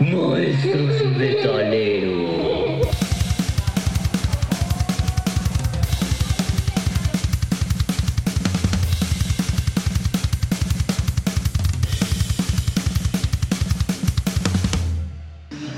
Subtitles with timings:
[0.00, 2.44] Monstruos metaleros.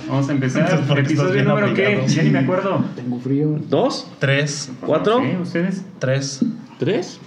[0.08, 0.62] Vamos a empezar.
[0.62, 2.04] Entonces, ¿por qué estás Episodio bien número qué?
[2.06, 2.84] Ya ni me acuerdo.
[2.94, 3.58] Tengo frío.
[3.68, 4.10] ¿Dos?
[4.18, 4.72] Tres.
[4.80, 5.20] ¿Cuatro?
[5.20, 5.36] ¿Sí?
[5.42, 5.84] ¿Ustedes?
[5.98, 6.40] Tres.
[6.78, 7.20] ¿Tres?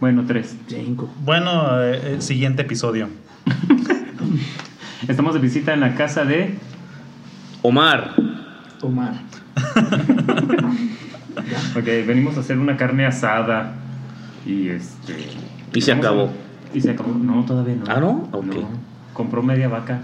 [0.00, 0.56] Bueno, tres.
[0.66, 1.08] Cinco.
[1.24, 3.08] Bueno, eh, eh, siguiente episodio.
[5.12, 6.54] Estamos de visita en la casa de.
[7.60, 8.14] Omar.
[8.80, 9.12] Omar.
[11.74, 13.74] Ok, venimos a hacer una carne asada.
[14.46, 15.14] Y este.
[15.74, 16.30] Y se a- acabó.
[16.74, 17.12] Y se acabó.
[17.14, 17.84] No, todavía no.
[17.88, 18.28] ¿Ah, no?
[18.32, 18.56] Ok.
[19.12, 20.00] Compró media vaca.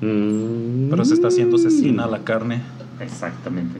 [0.00, 0.90] Mm.
[0.90, 2.60] Pero se está haciendo cecina la carne.
[3.00, 3.78] Exactamente.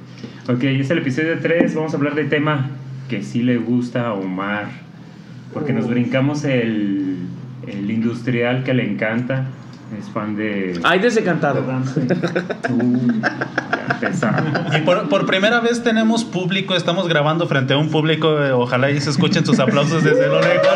[0.48, 1.74] Ok, es el episodio 3.
[1.74, 2.70] Vamos a hablar de tema
[3.08, 4.68] que sí le gusta a Omar.
[5.52, 7.16] Porque nos brincamos el,
[7.66, 9.46] el industrial que le encanta.
[9.98, 10.80] Es fan de.
[10.82, 11.60] Ay, desencantado.
[11.60, 14.76] Uh, ya empezamos.
[14.76, 18.90] Y por, por primera vez tenemos público, estamos grabando frente a un público, eh, ojalá
[18.90, 20.66] y se escuchen sus aplausos desde lo lejos.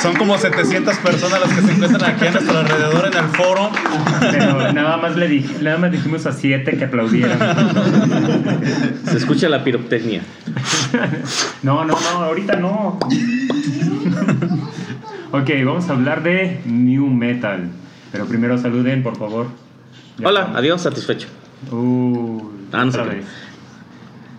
[0.00, 3.70] Son como 700 personas las que se encuentran aquí a nuestro alrededor en el foro.
[4.30, 7.38] Pero nada más le dij- nada más dijimos a siete que aplaudieran.
[9.08, 10.20] Se escucha la pirotecnia.
[11.62, 12.98] No, no, no, ahorita no.
[15.36, 17.68] Ok, vamos a hablar de New Metal.
[18.12, 19.46] Pero primero saluden, por favor.
[20.18, 21.26] Ya Hola, adiós, satisfecho.
[21.72, 23.16] Uh, Ah, no otra sé qué.
[23.16, 23.26] vez.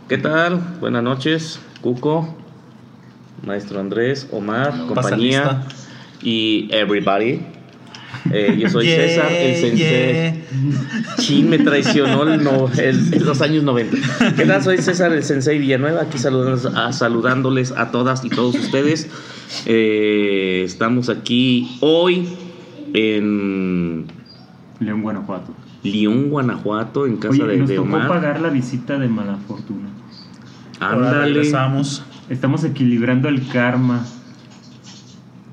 [0.07, 0.61] ¿Qué tal?
[0.79, 2.35] Buenas noches, Cuco,
[3.45, 5.63] Maestro Andrés, Omar, compañía
[6.21, 7.41] y everybody.
[8.31, 10.43] Eh, yo soy Yeah, César, el sensei.
[11.19, 13.97] Chin, me traicionó el no- el- los años 90.
[14.37, 14.63] ¿Qué tal?
[14.63, 19.09] Soy César, el sensei Villanueva, aquí saludándoles a, saludándoles a todas y todos ustedes.
[19.65, 22.27] Eh, estamos aquí hoy
[22.93, 24.05] en
[24.79, 25.53] León, Guanajuato.
[25.83, 28.07] León, Guanajuato, en casa Oye, de, nos de tocó Omar.
[28.07, 29.89] pagar la visita de Mala Fortuna.
[30.79, 31.25] Ahora Ándale.
[31.33, 32.03] regresamos.
[32.29, 34.05] Estamos equilibrando el karma.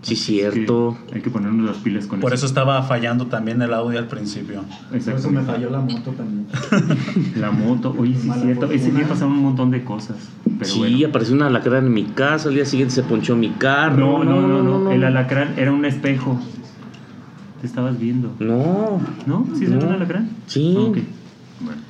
[0.03, 0.97] Sí, Es cierto.
[1.09, 4.09] que hay que ponernos las pilas con Por eso estaba fallando también el audio al
[4.09, 4.65] principio.
[4.91, 6.47] Por eso me falló la moto también.
[7.37, 8.67] La moto, oye, sí es Mala cierto.
[8.67, 8.99] Ese fortuna.
[8.99, 10.17] día pasaron un montón de cosas.
[10.59, 11.07] Pero sí, bueno.
[11.09, 14.25] apareció una alacrán en mi casa, al día siguiente se ponchó mi carro.
[14.25, 16.39] No, no, no, no, El alacrán era un espejo.
[17.61, 18.33] Te estabas viendo.
[18.41, 19.47] No, ¿No?
[19.55, 19.87] ¿Sí se No.
[19.87, 20.31] un alacrán?
[20.49, 20.75] Sí.
[20.77, 20.99] Ok.
[21.61, 21.81] Bueno.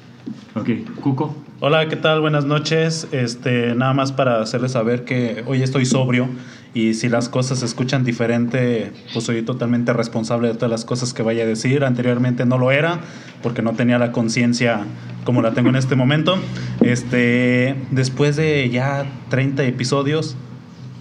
[0.54, 1.34] Ok, Cuco.
[1.60, 2.20] Hola, ¿qué tal?
[2.20, 3.08] Buenas noches.
[3.12, 6.28] Este, nada más para hacerles saber que hoy estoy sobrio
[6.74, 11.12] y si las cosas se escuchan diferente, pues soy totalmente responsable de todas las cosas
[11.12, 11.84] que vaya a decir.
[11.84, 13.00] Anteriormente no lo era
[13.42, 14.80] porque no tenía la conciencia
[15.24, 16.36] como la tengo en este momento.
[16.80, 20.34] Este, después de ya 30 episodios,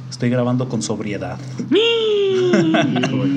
[0.09, 1.37] estoy grabando con sobriedad.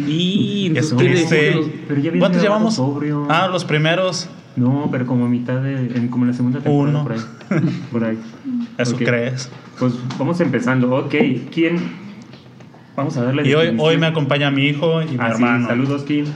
[0.09, 1.53] y Es ¿qué le- triste.
[1.89, 2.75] Pero ya habías ¿Cuántos llevamos?
[2.75, 3.27] sobrio.
[3.31, 4.29] Ah, los primeros.
[4.57, 5.75] No, pero como mitad de.
[5.97, 7.01] en- como en la segunda temporada.
[7.01, 7.03] Uno.
[7.05, 7.21] Por ahí.
[7.93, 8.19] Por ahí.
[8.79, 9.03] ¿Eso Ok.
[9.05, 9.49] crees?
[9.79, 10.95] Pues vamos empezando.
[10.97, 11.15] Ok,
[11.53, 12.04] ¿quién?
[12.97, 13.47] Vamos a darle.
[13.49, 15.67] Y hoy, hoy me acompaña mi hijo y mi Ah, sí, hermano.
[15.69, 16.27] Saludos, Kim.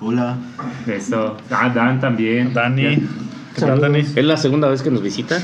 [0.00, 0.36] Hola.
[0.86, 1.36] Eso.
[1.50, 2.52] Ah, Dan también.
[2.52, 2.82] Dani.
[2.82, 2.98] Ya.
[3.54, 4.00] ¿Qué tal, Dani?
[4.00, 5.38] ¿Es la segunda vez que nos visita?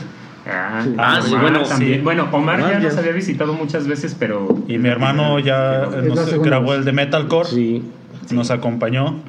[0.47, 0.95] Ah, Sí.
[0.99, 1.95] Ah, sí, bueno, también.
[1.99, 2.01] sí.
[2.05, 4.63] Bueno, Omar Omar ya ya- nos había visitado muchas veces, pero.
[4.69, 6.79] Y mi hermano ya Es la nos grabó vez.
[6.81, 7.83] el de Metalcore, Sí.
[8.31, 9.21] nos acompañó.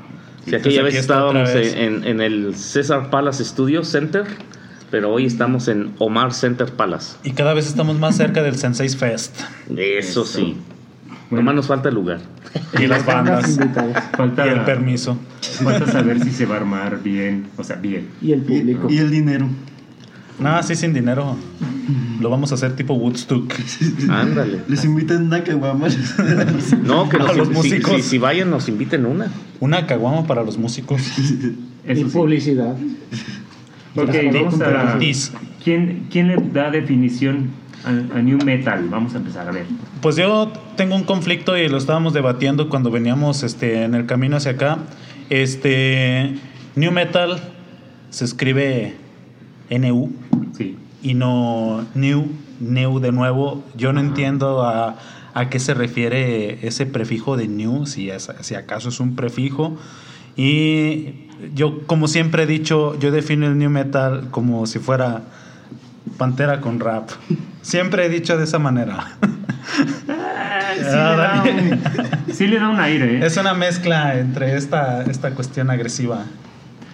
[0.45, 1.75] Sí, aquella vez estábamos vez.
[1.75, 4.25] en, en el César Palace Studio Center,
[4.89, 7.17] pero hoy estamos en Omar Center Palace.
[7.23, 9.41] Y cada vez estamos más cerca del Sensei Fest.
[9.75, 10.25] Eso Eso.
[10.25, 10.55] sí.
[11.29, 11.43] Bueno.
[11.43, 12.19] Nomás nos falta el lugar.
[12.79, 13.57] Y las bandas.
[14.15, 15.17] Falta, Y el permiso.
[15.63, 17.47] falta saber si se va a armar bien.
[17.57, 18.07] O sea, bien.
[18.21, 18.87] Y el público.
[18.89, 19.47] Y el dinero.
[20.39, 21.35] Nada, sí, sin dinero.
[22.19, 23.53] Lo vamos a hacer tipo Woodstock.
[24.09, 24.61] Ándale.
[24.67, 25.87] Les invitan una caguama.
[26.83, 27.95] No, que A nos, los si- músicos.
[27.95, 29.27] Si, si vayan, nos inviten una.
[29.59, 31.01] Una caguama para los músicos.
[31.17, 32.13] Y Eso sí.
[32.17, 32.75] publicidad.
[33.95, 34.61] Ok, Para vamos
[35.31, 35.37] a.
[35.63, 37.49] ¿Quién, ¿Quién le da definición
[37.85, 38.87] a, a New Metal?
[38.89, 39.65] Vamos a empezar a ver.
[40.01, 44.37] Pues yo tengo un conflicto y lo estábamos debatiendo cuando veníamos este, en el camino
[44.37, 44.79] hacia acá.
[45.29, 46.35] Este,
[46.75, 47.39] New Metal
[48.09, 48.95] se escribe
[49.69, 50.11] NU
[50.57, 50.77] Sí.
[51.03, 52.27] y no New,
[52.59, 53.63] New de nuevo.
[53.75, 54.97] Yo no entiendo a,
[55.33, 59.77] a qué se refiere ese prefijo de New, si, es, si acaso es un prefijo.
[60.35, 65.23] Y yo, como siempre he dicho, yo defino el New Metal como si fuera
[66.17, 67.09] Pantera con rap.
[67.61, 69.17] Siempre he dicho de esa manera.
[70.77, 73.25] Sí le, da un, sí le da un aire, ¿eh?
[73.25, 76.25] Es una mezcla entre esta, esta cuestión agresiva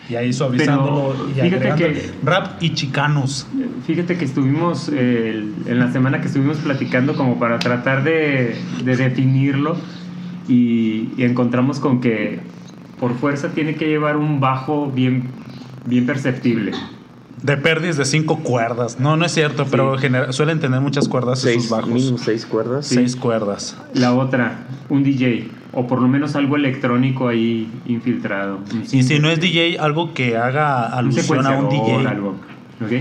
[0.10, 3.48] y ahí suavizándolo Pero y fíjate agregando que- rap y chicanos.
[3.86, 8.96] Fíjate que estuvimos eh, en la semana que estuvimos platicando como para tratar de, de
[8.96, 9.76] definirlo
[10.48, 12.40] y, y encontramos con que
[13.00, 15.30] por fuerza tiene que llevar un bajo bien,
[15.86, 16.72] bien perceptible.
[17.42, 19.00] De pérdidas de cinco cuerdas.
[19.00, 21.90] No, no es cierto, pero genera- suelen tener muchas cuerdas Seis, bajos.
[21.90, 22.86] mínimo seis cuerdas.
[22.88, 23.78] Seis cuerdas.
[23.94, 28.60] La otra, un DJ, o por lo menos algo electrónico ahí infiltrado.
[28.92, 32.08] Y si no es DJ, algo que haga un alusión a un DJ.
[32.08, 32.30] algo.
[32.82, 32.92] ¿ok?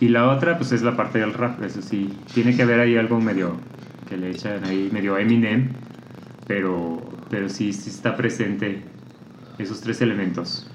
[0.00, 2.12] Y la otra, pues es la parte del rap, eso sí.
[2.34, 3.56] Tiene que haber ahí algo medio
[4.10, 5.70] que le echan ahí, medio Eminem,
[6.46, 7.00] pero,
[7.30, 8.82] pero sí, sí está presente
[9.58, 10.66] esos tres elementos.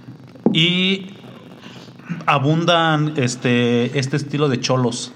[0.53, 1.11] Y
[2.25, 5.11] abundan este, este estilo de cholos.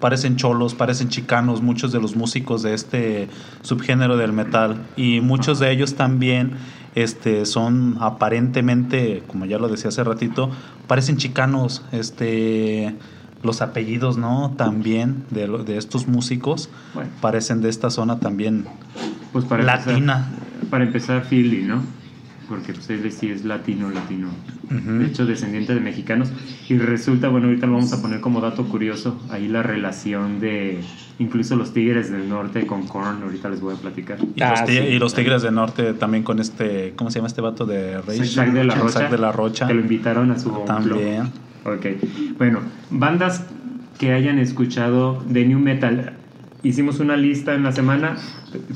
[0.00, 3.28] Parecen cholos, parecen chicanos, muchos de los músicos de este
[3.62, 4.82] subgénero del metal.
[4.96, 6.52] Y muchos de ellos también
[6.94, 10.50] este, son aparentemente, como ya lo decía hace ratito,
[10.86, 11.82] parecen chicanos.
[11.92, 12.94] Este,
[13.42, 14.54] los apellidos, ¿no?
[14.56, 17.10] También de, de estos músicos Bueno.
[17.20, 18.64] parecen de esta zona también
[19.32, 20.30] Pues para latina.
[20.30, 21.82] Empezar, para empezar, Philly, ¿no?
[22.48, 24.28] Porque pues él sí es latino, latino.
[24.66, 24.98] Ujú.
[24.98, 26.30] De hecho, descendiente de mexicanos.
[26.68, 30.80] Y resulta, bueno, ahorita lo vamos a poner como dato curioso, ahí la relación de
[31.18, 34.18] incluso los Tigres del Norte con Korn, ahorita les voy a platicar.
[34.34, 34.76] Y, Ah, los, sí.
[34.78, 38.24] y los Tigres del Norte también con este, ¿cómo se llama este vato de Rage?
[38.26, 39.08] Zack de la Rocha.
[39.08, 39.66] De la Rocha.
[39.66, 40.64] Que lo invitaron a su blog.
[40.66, 41.30] También.
[41.64, 41.86] Ok.
[42.36, 43.44] Bueno, bandas
[43.98, 46.14] que hayan escuchado de New Metal.
[46.62, 48.16] Hicimos una lista en la semana,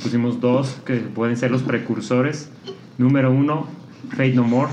[0.02, 2.50] pusimos dos que pueden ser los precursores.
[2.98, 3.66] Número uno,
[4.10, 4.72] Fate No More.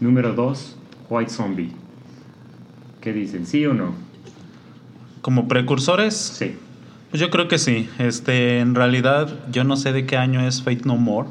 [0.00, 0.76] Número dos,
[1.08, 1.72] White Zombie.
[3.00, 3.46] ¿Qué dicen?
[3.46, 3.94] ¿Sí o no?
[5.22, 6.54] Como precursores, Sí.
[7.10, 7.88] pues yo creo que sí.
[7.98, 11.28] Este, en realidad, yo no sé de qué año es Fate No More,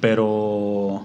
[0.00, 1.02] pero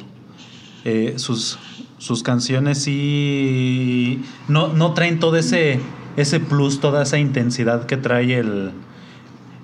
[0.84, 1.60] eh, sus,
[2.00, 5.80] sus canciones sí no, no traen todo ese,
[6.18, 8.72] ese plus, toda esa intensidad que trae el,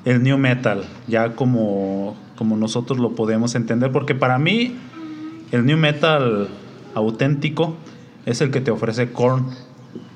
[0.05, 4.75] el new metal, ya como, como nosotros lo podemos entender, porque para mí
[5.51, 6.47] el new metal
[6.95, 7.75] auténtico
[8.25, 9.45] es el que te ofrece Korn.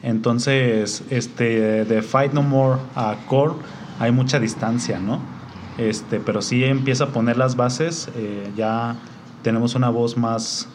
[0.02, 3.58] Entonces, este, de Fight No More a Korn
[4.00, 5.20] hay mucha distancia, ¿no?
[5.78, 8.96] Este, pero sí empieza a poner las bases, eh, ya
[9.44, 10.68] tenemos una voz más,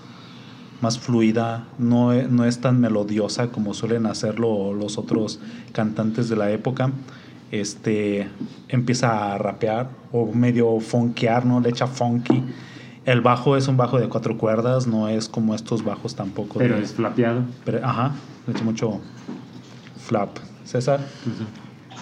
[0.81, 5.41] más fluida, no, e- no es tan melodiosa como suelen hacerlo los otros
[5.73, 6.93] cantantes de la época.
[7.51, 8.29] Este
[8.69, 11.61] empieza a rapear o medio funkear, ¿no?
[11.61, 12.43] Le echa funky.
[13.07, 16.59] El bajo es un bajo de cuatro cuerdas, no es como estos bajos tampoco.
[16.59, 17.43] Pero de- es flapeado.
[17.65, 18.13] pero- ajá,
[18.47, 19.01] le echa mucho
[19.99, 20.37] flap.
[20.65, 21.01] César.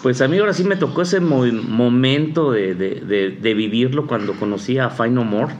[0.02, 4.06] Pues a mí ahora sí me tocó ese mo- momento de, de- de- de vivirlo
[4.06, 5.54] cuando conocí a Fight No More.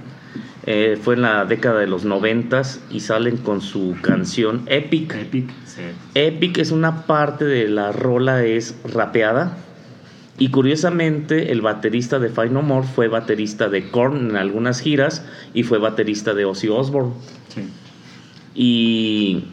[0.66, 5.14] Eh, fue en la década de los noventas y salen con su canción Epic.
[5.14, 5.48] Epic.
[5.64, 5.80] Sí.
[6.14, 9.56] Epic es una parte de la rola es rapeada
[10.38, 15.24] y curiosamente el baterista de Fight No More fue baterista de Korn en algunas giras
[15.52, 17.12] y fue baterista de Ozzy Osbourne.
[17.48, 17.62] Sí.
[18.54, 19.44] Y,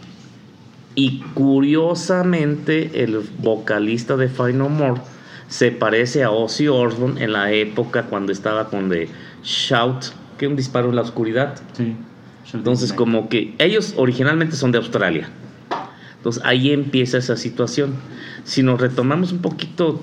[0.94, 5.02] y curiosamente el vocalista de Fight No More
[5.48, 9.10] se parece a Ozzy Osbourne en la época cuando estaba con The
[9.44, 10.06] Shout,
[10.38, 11.56] que un disparo en la oscuridad.
[11.74, 11.96] Sí.
[12.54, 15.30] Entonces como que ellos originalmente son de Australia.
[16.18, 17.96] Entonces ahí empieza esa situación.
[18.44, 20.02] Si nos retomamos un poquito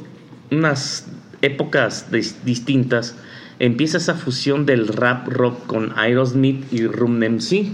[0.52, 1.06] unas
[1.40, 3.16] épocas dis- distintas,
[3.58, 7.73] empieza esa fusión del rap rock con Aerosmith y Rum MC.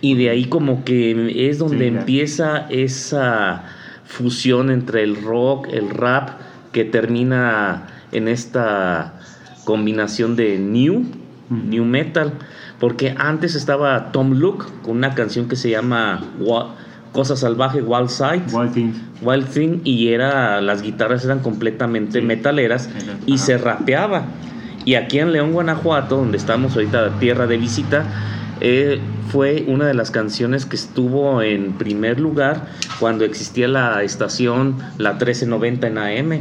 [0.00, 3.64] Y de ahí como que es donde Sí, empieza esa
[4.04, 6.30] fusión entre el rock, el rap,
[6.72, 9.14] que termina en esta
[9.64, 11.04] combinación de new,
[11.50, 12.32] new metal.
[12.80, 16.74] Porque antes estaba Tom Luke con una canción que se llama Wa-
[17.12, 18.42] Cosa Salvaje, Wild Side.
[18.52, 18.92] Wild Thing.
[19.22, 22.24] Wild Thing y era las guitarras eran completamente Sí.
[22.26, 23.44] metaleras Era- y ajá.
[23.44, 24.22] se rapeaba.
[24.84, 28.04] Y aquí en León, Guanajuato, donde estamos ahorita tierra de visita,
[28.60, 28.98] eh,
[29.30, 32.66] fue una de las canciones que estuvo en primer lugar
[32.98, 36.40] cuando existía la estación la 1390 en AM.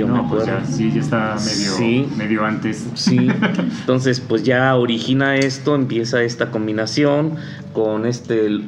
[0.00, 2.08] Yo no, me pues ya, sí, ya está medio, Sí.
[2.16, 2.86] medio antes.
[2.94, 3.28] Sí,
[3.80, 7.34] entonces pues ya origina esto, empieza esta combinación
[7.74, 8.60] con este...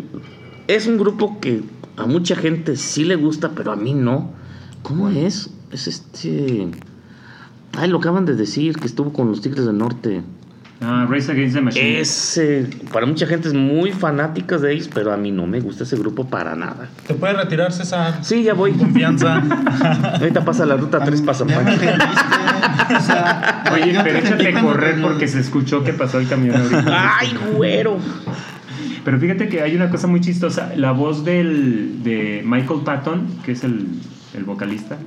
[0.69, 1.62] Es un grupo que
[1.97, 4.31] a mucha gente sí le gusta, pero a mí no.
[4.83, 5.51] ¿Cómo es?
[5.71, 6.69] Es este...
[7.75, 10.23] Ay, lo acaban de decir, que estuvo con los Tigres del Norte.
[10.85, 12.01] Ah, Race Against the Machine.
[12.01, 15.61] Es, eh, para mucha gente es muy fanática de ellos, pero a mí no me
[15.61, 16.89] gusta ese grupo para nada.
[17.07, 18.19] ¿Te puedes retirar, César?
[18.23, 18.73] Sí, ya voy.
[18.73, 19.37] Confianza.
[20.21, 21.45] Ahorita pasa la ruta 3 pasa.
[21.45, 26.57] O sea, Oye, pero te échate a correr porque se escuchó que pasó el camión
[26.57, 27.19] ahorita.
[27.19, 27.99] ¡Ay, güero!
[29.05, 30.73] Pero fíjate que hay una cosa muy chistosa.
[30.77, 33.87] La voz del, de Michael Patton, que es el,
[34.35, 34.99] el vocalista,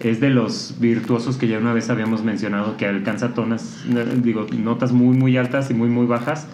[0.00, 3.84] es de los virtuosos que ya una vez habíamos mencionado que alcanza tonas,
[4.22, 6.46] digo, notas muy muy altas y muy muy bajas.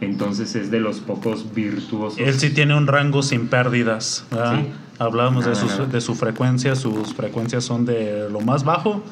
[0.00, 2.18] Entonces es de los pocos virtuosos.
[2.18, 4.26] Él sí tiene un rango sin pérdidas.
[4.30, 4.66] Sí.
[4.98, 6.74] Hablábamos de, sus- de su frecuencia.
[6.74, 9.02] Sus frecuencias son de lo más bajo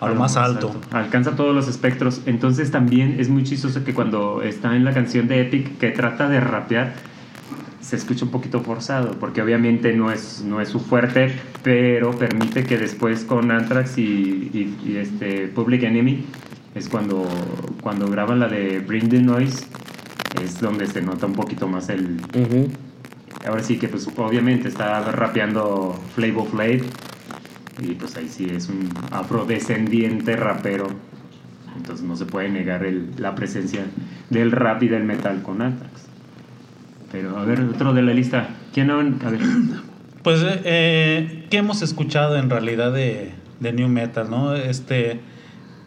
[0.00, 0.72] a lo más alto.
[0.92, 2.20] Alcanza todos los espectros.
[2.26, 6.28] Entonces también es muy chistoso que cuando está en la canción de Epic que trata
[6.28, 6.94] de rapear,
[7.88, 12.64] se escucha un poquito forzado, porque obviamente no es, no es su fuerte, pero permite
[12.64, 16.24] que después con Anthrax y, y- y este Public Enemy
[16.74, 17.26] es cuando,
[17.82, 19.66] cuando graban la de Bring the Noise,
[20.42, 22.18] es donde se nota un poquito más el...
[22.34, 22.68] Ujú.
[23.46, 26.82] Ahora sí que pues obviamente está rapeando Flavor Flav
[27.80, 30.88] y pues ahí sí es un afrodescendiente rapero.
[31.76, 33.86] Entonces no se puede negar el- la presencia
[34.28, 36.07] del rap y del metal con Anthrax.
[37.10, 38.48] Pero a ver, otro de la lista.
[38.72, 38.98] ¿Quién no?
[39.00, 39.40] A ver.
[40.22, 44.54] Pues, eh, eh, ¿qué hemos escuchado en realidad de, de New Metal, no?
[44.56, 45.20] Este,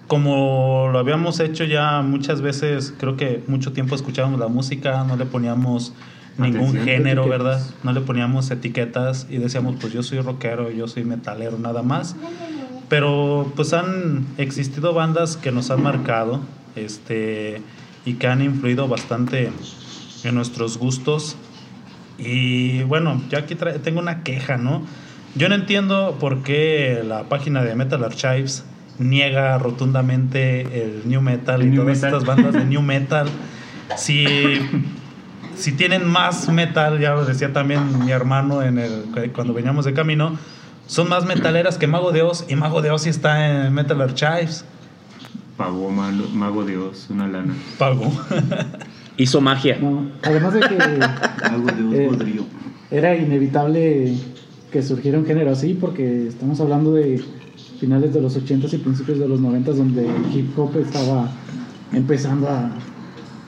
[0.08, 5.16] como lo habíamos hecho ya muchas veces, creo que mucho tiempo escuchábamos la música, no
[5.18, 5.94] le poníamos
[6.38, 6.86] ningún Atención.
[6.86, 7.30] género, Etiquetas.
[7.30, 7.62] ¿verdad?
[7.84, 12.16] No le poníamos etiquetas y decíamos, pues yo soy rockero, yo soy metalero, nada más.
[12.90, 16.40] Pero pues han existido bandas que nos han marcado,
[16.76, 17.62] este,
[18.06, 19.52] y que han influido bastante
[20.24, 21.36] en nuestros gustos.
[22.18, 24.84] Y bueno, yo aquí tengo una queja, ¿no?
[25.36, 28.64] Yo no entiendo por qué la página de Metal Archives
[29.00, 32.14] niega rotundamente el New Metal El y new todas metal.
[32.14, 33.28] estas bandas de New Metal.
[33.98, 34.26] Si,
[35.56, 39.94] si tienen más metal, ya lo decía también mi hermano en el, cuando veníamos de
[39.94, 40.38] camino,
[40.88, 44.00] son más metaleras que Mago de Oz y Mago de Oz sí está en Metal
[44.02, 44.66] Archives.
[45.58, 47.54] Pagó malo- Mago de Oz una lana.
[47.78, 48.12] Pago.
[49.22, 49.78] Hizo magia.
[49.82, 50.78] No, además de que
[51.94, 52.10] Eh,
[52.90, 54.16] era inevitable
[54.72, 57.22] que surgiera un género así, porque estamos hablando de
[57.80, 61.30] finales de los 80s y principios de los 90s, donde el hip hop estaba
[61.94, 62.72] empezando a,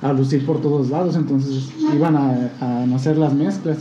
[0.02, 3.80] a lucir por todos lados, entonces iban a, a nacer las mezclas,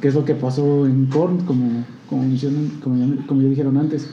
[0.00, 2.22] que es lo que pasó en Korn, como, como,
[2.82, 4.10] como, ya, como ya dijeron antes.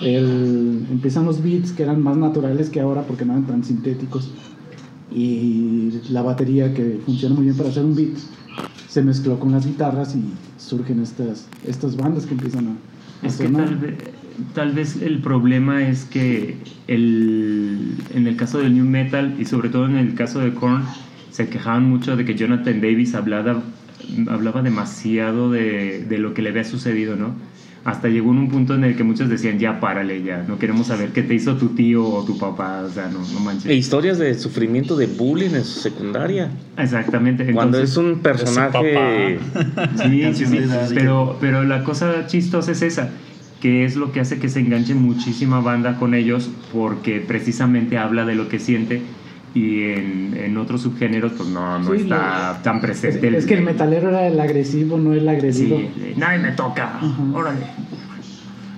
[0.00, 4.30] El- empiezan los beats que eran más naturales que ahora porque no eran tan sintéticos
[5.14, 8.16] y la batería que funciona muy bien para hacer un beat
[8.88, 10.22] se mezcló con las guitarras y
[10.58, 13.66] surgen estas, estas bandas que empiezan a, a Es que sonar.
[13.66, 13.94] tal vez,
[14.54, 16.56] tal vez el problema es que
[16.88, 20.84] el, en el caso del New Metal y sobre todo en el caso de Korn
[21.30, 23.62] se quejaban mucho de que Jonathan Davis hablaba,
[24.28, 27.34] hablaba demasiado de, de lo que le había sucedido, ¿no?
[27.84, 30.86] Hasta llegó en un punto en el que muchos decían, ya párale, ya, no queremos
[30.86, 33.66] saber qué te hizo tu tío o tu papá, o sea, no, no manches.
[33.66, 36.50] E historias de sufrimiento de bullying en su secundaria.
[36.78, 37.52] Exactamente.
[37.52, 39.38] Cuando es un personaje.
[40.02, 40.58] Sí, sí, sí.
[40.94, 43.10] Pero, pero la cosa chistosa es esa,
[43.60, 48.24] que es lo que hace que se enganche muchísima banda con ellos, porque precisamente habla
[48.24, 49.02] de lo que siente
[49.54, 53.36] y en, en otros subgéneros pues no, no Sí, está tan Es, presente.
[53.36, 55.78] es que el metalero era el agresivo, no el agresivo.
[55.78, 57.22] Sí, nadie me toca, Ajá.
[57.34, 57.60] órale.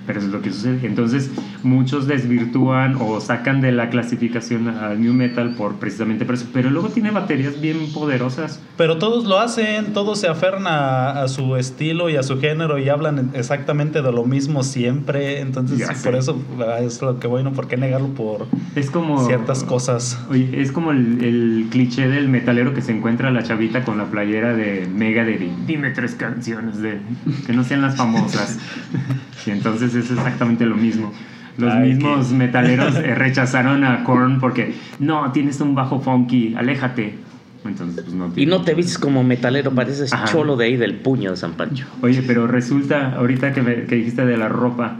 [0.05, 0.85] Pero eso es lo que sucede.
[0.85, 1.31] Entonces,
[1.65, 6.45] muchos desvirtúan o sacan de la clasificación al new metal por precisamente por eso.
[6.53, 8.59] Pero luego tiene baterías bien poderosas.
[8.77, 12.77] Pero todos lo hacen, todos se aferran a, a su estilo y a su género
[12.77, 15.41] y hablan exactamente de lo mismo siempre.
[15.41, 16.03] Entonces, Ya sí, sé.
[16.09, 17.51] por eso ah, es lo que voy, ¿no?
[17.53, 19.25] ¿Por qué negarlo por Es como.
[19.25, 20.19] ciertas cosas?
[20.29, 24.05] Oye, es como el, el cliché del metalero que se encuentra la chavita con la
[24.05, 26.99] playera de Mega de dime tres canciones de
[27.47, 28.59] que no sean las famosas.
[29.45, 31.11] y entonces es exactamente lo mismo.
[31.57, 37.15] Los Ay, mismos metaleros eh, rechazaron a Korn porque no, tienes un bajo funky, aléjate.
[37.63, 40.25] Entonces, pues no Y no te vistes como metalero, pareces Ajá.
[40.25, 41.87] cholo de ahí del puño de San Pancho.
[42.01, 44.97] Oye, pero resulta, ahorita que, me- que dijiste de la ropa,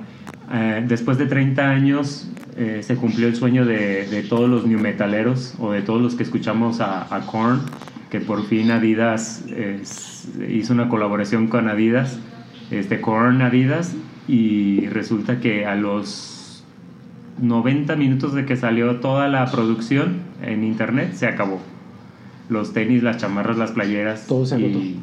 [0.51, 4.79] eh, después de 30 años eh, se cumplió el sueño de, de todos los new
[4.79, 7.61] metaleros o de todos los que escuchamos a, a Korn,
[8.09, 9.81] que por fin Adidas eh,
[10.49, 12.17] hizo una colaboración con Adidas,
[12.71, 13.93] este Korn Adidas,
[14.27, 16.31] y resulta que a los
[17.39, 21.59] 90 minutos de que salió toda la producción en internet se acabó.
[22.49, 24.27] Los tenis, las chamarras, las playeras.
[24.27, 24.77] Todo se agotó.
[24.77, 24.99] y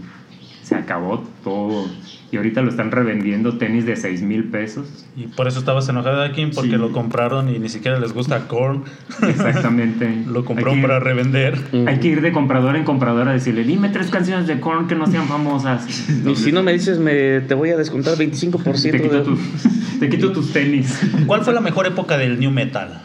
[0.62, 1.86] se acabó todo.
[2.30, 5.04] Y ahorita lo están revendiendo tenis de 6 mil pesos.
[5.16, 6.76] Y por eso estabas enojada, Kim, porque Sí.
[6.76, 8.84] lo compraron y ni siquiera les gusta Korn.
[9.28, 10.24] Exactamente.
[10.26, 11.58] Lo compraron para revender.
[11.86, 14.94] Hay que ir de comprador en comprador a decirle, dime tres canciones de Korn que
[14.94, 16.08] no sean famosas.
[16.08, 19.20] Y si no me dices, me, te voy a descontar 25% te quito, de...
[19.24, 19.38] tus,
[20.10, 21.00] te quito tus tenis.
[21.26, 23.00] ¿Cuál fue la mejor época del New Metal?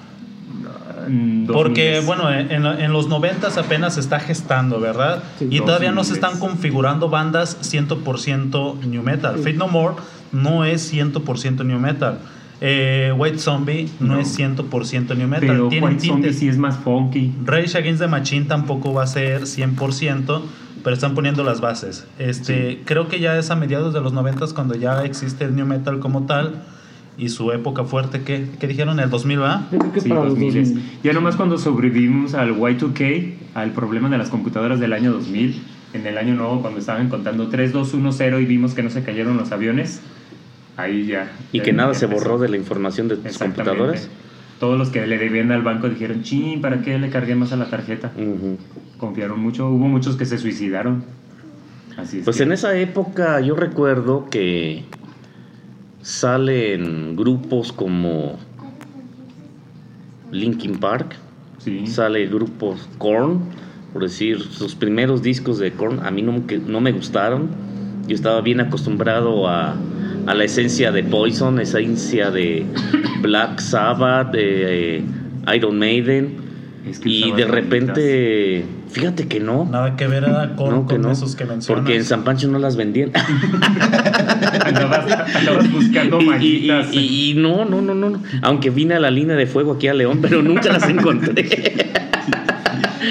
[1.08, 2.06] Mm, Porque, 2010.
[2.06, 5.24] bueno, en, en los 90 apenas se está gestando, ¿verdad?
[5.40, 5.48] Sí.
[5.52, 6.16] y todavía no se 2010.
[6.18, 9.36] están configurando bandas 100% New Metal.
[9.38, 9.44] Sí.
[9.44, 9.96] Fate No More
[10.32, 12.20] no es 100% New Metal.
[12.60, 14.20] Eh, White Zombie no, No.
[14.20, 15.48] es 100% new metal.
[15.48, 17.32] Pero Tiene White Zombie sí es más funky.
[17.46, 20.42] Rage Against the Machine tampoco va a ser 100%,
[20.84, 22.08] pero están poniendo las bases.
[22.18, 25.68] Este, Creo que ya es a mediados de los 90 cuando ya existe el new
[25.68, 26.64] metal como tal
[27.18, 29.00] y su época fuerte, ¿qué, qué dijeron?
[29.00, 29.68] ¿El 2000 va?
[29.72, 30.54] Yo creo que Sí, para los 2000.
[30.66, 30.84] 2000.
[31.04, 35.62] Ya nomás cuando sobrevivimos al Y2K, al problema de las computadoras del año 2000,
[35.94, 38.90] en el año nuevo cuando estaban contando 3, 2, 1, 0 y vimos que no
[38.92, 40.02] se cayeron los aviones,
[40.76, 41.32] ahí ya.
[41.52, 42.24] Y ya que nada se empezó.
[42.24, 44.10] borró de la información de tus computadoras.
[44.60, 47.56] Todos los que le debían al banco dijeron, chin, ¿para qué le cargué más a
[47.58, 48.12] la tarjeta?
[48.16, 48.58] Ujú.
[48.98, 51.04] Confiaron mucho, hubo muchos que se suicidaron.
[51.96, 52.26] Así es.
[52.26, 54.84] Pues que- en esa época yo recuerdo que
[56.02, 58.38] salen grupos como
[60.32, 61.16] Linkin Park,
[61.60, 61.88] Sí.
[61.88, 63.40] sale grupos Korn,
[63.92, 67.50] por decir, sus primeros discos de Korn a mí no, no me gustaron.
[68.08, 69.76] Yo estaba bien acostumbrado a,
[70.28, 72.66] a la esencia de Poison, esencia de
[73.22, 75.04] Black Sabbath, de eh,
[75.56, 76.36] Iron Maiden.
[76.90, 79.66] Es que Y de repente, fíjate que no.
[79.66, 80.24] Nada que ver
[80.58, 81.12] con, No, que con no.
[81.12, 81.68] esos que mencionas.
[81.68, 83.12] Porque en San Pancho no las vendían.
[84.66, 86.94] andabas, andabas buscando y, y- mallitas.
[86.94, 88.22] y- y no, no, no, no.
[88.42, 91.76] Aunque vine a la línea de fuego aquí a León, pero nunca las encontré.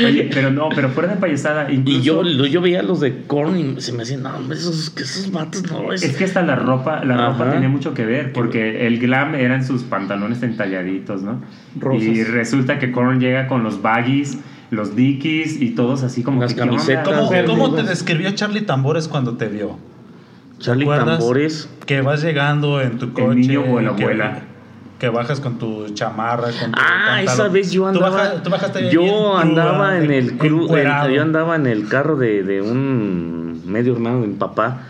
[0.04, 1.98] Oye, pero no, pero fuera de payasada, incluso...
[1.98, 5.04] y yo, yo veía los de Korn y se me hacían, no, hombre, esos, que
[5.04, 5.90] esos vatos no.
[5.90, 9.34] Es, Es que hasta la ropa, la ropa tenía mucho que ver, porque el glam
[9.34, 11.40] eran sus pantalones entalladitos, ¿no?
[11.80, 12.02] Rosas.
[12.02, 14.36] Y resulta que Korn llega con los baggies,
[14.70, 17.08] los dickies y todos así como Las que, camisetas.
[17.46, 19.76] ¿Cómo, te describió Charlie Tambores cuando te vio?
[20.58, 20.86] Charlie.
[20.86, 21.68] Tambores.
[21.86, 23.34] Que vas llegando en tu coche.
[23.36, 24.40] niño o la que- abuela.
[24.98, 28.08] Que bajas con tu chamarra, con tu Ah, esa vez yo Tú andaba.
[28.16, 28.48] baja- tú
[28.80, 30.38] bien yo cruda, andaba en el en-
[31.14, 34.84] yo andaba en el carro de, de un medio hermano de mi papá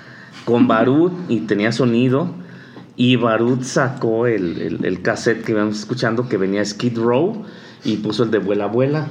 [0.45, 2.31] con Barut y tenía sonido.
[2.95, 7.43] Y Barut sacó el, el, el cassette que íbamos escuchando que venía Skid Row
[7.85, 9.09] y puso el de Vuela Vuela.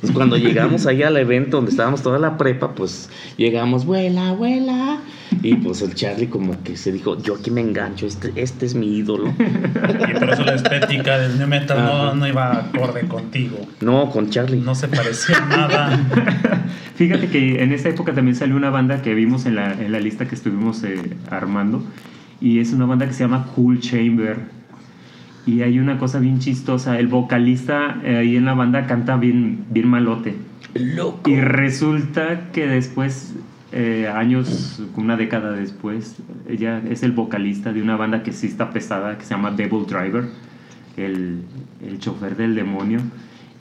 [0.00, 5.00] Entonces, cuando llegamos allá al evento donde estábamos toda la prepa, pues llegamos, vuela, vuela.
[5.42, 8.74] Y pues el Charlie como que se dijo, yo aquí me engancho, este, este es
[8.74, 9.28] mi ídolo.
[9.28, 13.58] Y por eso la estética del new metal no, no iba acorde contigo.
[13.82, 14.60] No, con Charlie.
[14.60, 16.00] No se parecía nada.
[16.94, 20.00] Fíjate que en esa época también salió una banda que vimos en la, en la
[20.00, 21.84] lista que estuvimos eh, armando,
[22.40, 24.59] y es una banda que se llama Cool Chamber.
[25.50, 29.64] Y hay una cosa bien chistosa, el vocalista eh, ahí en la banda canta bien,
[29.68, 30.36] bien malote.
[30.74, 31.28] Loco.
[31.28, 33.34] Y resulta que después,
[33.72, 38.70] eh, años, una década después, ella es el vocalista de una banda que sí está
[38.70, 40.28] pesada, que se llama Devil Driver,
[40.96, 41.42] el,
[41.84, 43.00] el chofer del demonio.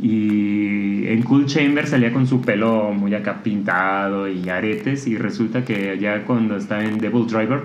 [0.02, 5.08] Y en Cool Chamber salía con su pelo muy acá pintado y aretes.
[5.08, 7.62] Y resulta que ya cuando está en Devil Driver,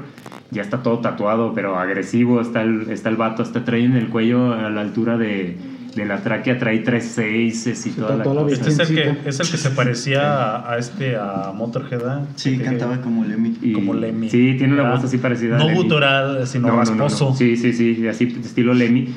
[0.50, 2.40] ya está todo tatuado, pero agresivo.
[2.40, 5.56] Está el, está el vato, hasta trae en el cuello a la altura de,
[5.94, 8.46] de la tráquea, trae tres seises y Se toda la cosa.
[8.52, 10.22] Este es el que, es el que se parecía
[10.56, 12.00] a, a este, a Motorhead.
[12.00, 12.24] ¿eh?
[12.34, 13.56] Sí, Que- cantaba como Lemmy.
[13.62, 14.28] Y- como Lemmy.
[14.28, 15.56] Sí, tiene una voz así parecida.
[15.58, 17.04] No gutural, sino No, no, no, no.
[17.04, 17.34] rasposo.
[17.36, 19.08] Sí, sí, sí, así estilo Lemmy.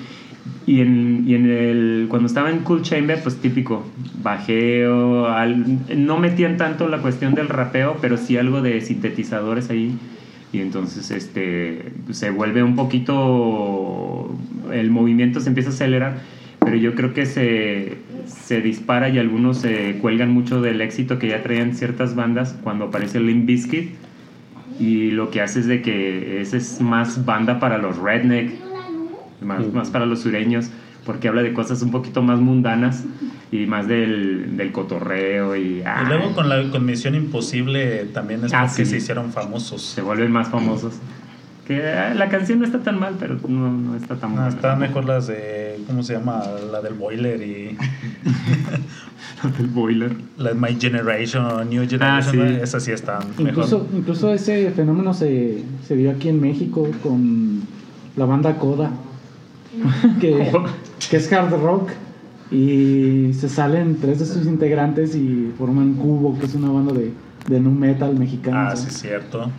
[0.66, 3.86] Y en, y en el cuando estaba en Cool Chamber, pues típico,
[4.22, 9.98] bajeo, al- no metían tanto la cuestión del rapeo, pero sí algo de sintetizadores ahí.
[10.54, 14.36] Y entonces este se vuelve un poquito
[14.72, 16.18] el movimiento se empieza a acelerar,
[16.60, 21.28] pero yo creo que se, se dispara y algunos se cuelgan mucho del éxito que
[21.30, 23.92] ya traían ciertas bandas cuando aparece Limp Bizkit
[24.80, 28.52] y lo que hace es de que ese es más banda para los redneck,
[29.42, 29.76] más, Ujú.
[29.76, 30.70] más para los sureños,
[31.06, 33.04] porque habla de cosas un poquito más mundanas
[33.52, 38.44] y más del, del cotorreo y, Y ah, luego con la con Misión Imposible también
[38.44, 38.92] es Ah, porque sí.
[38.92, 39.82] se hicieron famosos.
[39.82, 40.96] se vuelven más famosos.
[41.66, 44.50] Que ah, la canción no está tan mal, pero no, no está tan No, buena.
[44.50, 46.42] están mejor las de, ¿cómo se llama?
[46.72, 47.78] La del Boiler y
[49.60, 50.12] El boiler.
[50.38, 52.02] la de My Generation o New Generation.
[52.02, 52.38] Ah, sí.
[52.38, 52.46] ¿no?
[52.46, 53.96] Esas sí están Incluso, mejor.
[54.00, 57.62] incluso ese fenómeno se, se dio aquí en México con
[58.16, 58.92] la banda Coda,
[60.22, 60.52] que,
[61.10, 61.90] que es hard rock.
[62.50, 67.12] Y se salen tres de sus integrantes y forman Cubo, que es una banda de,
[67.48, 68.70] de nu metal mexicana.
[68.70, 69.52] Ah, sí, cierto.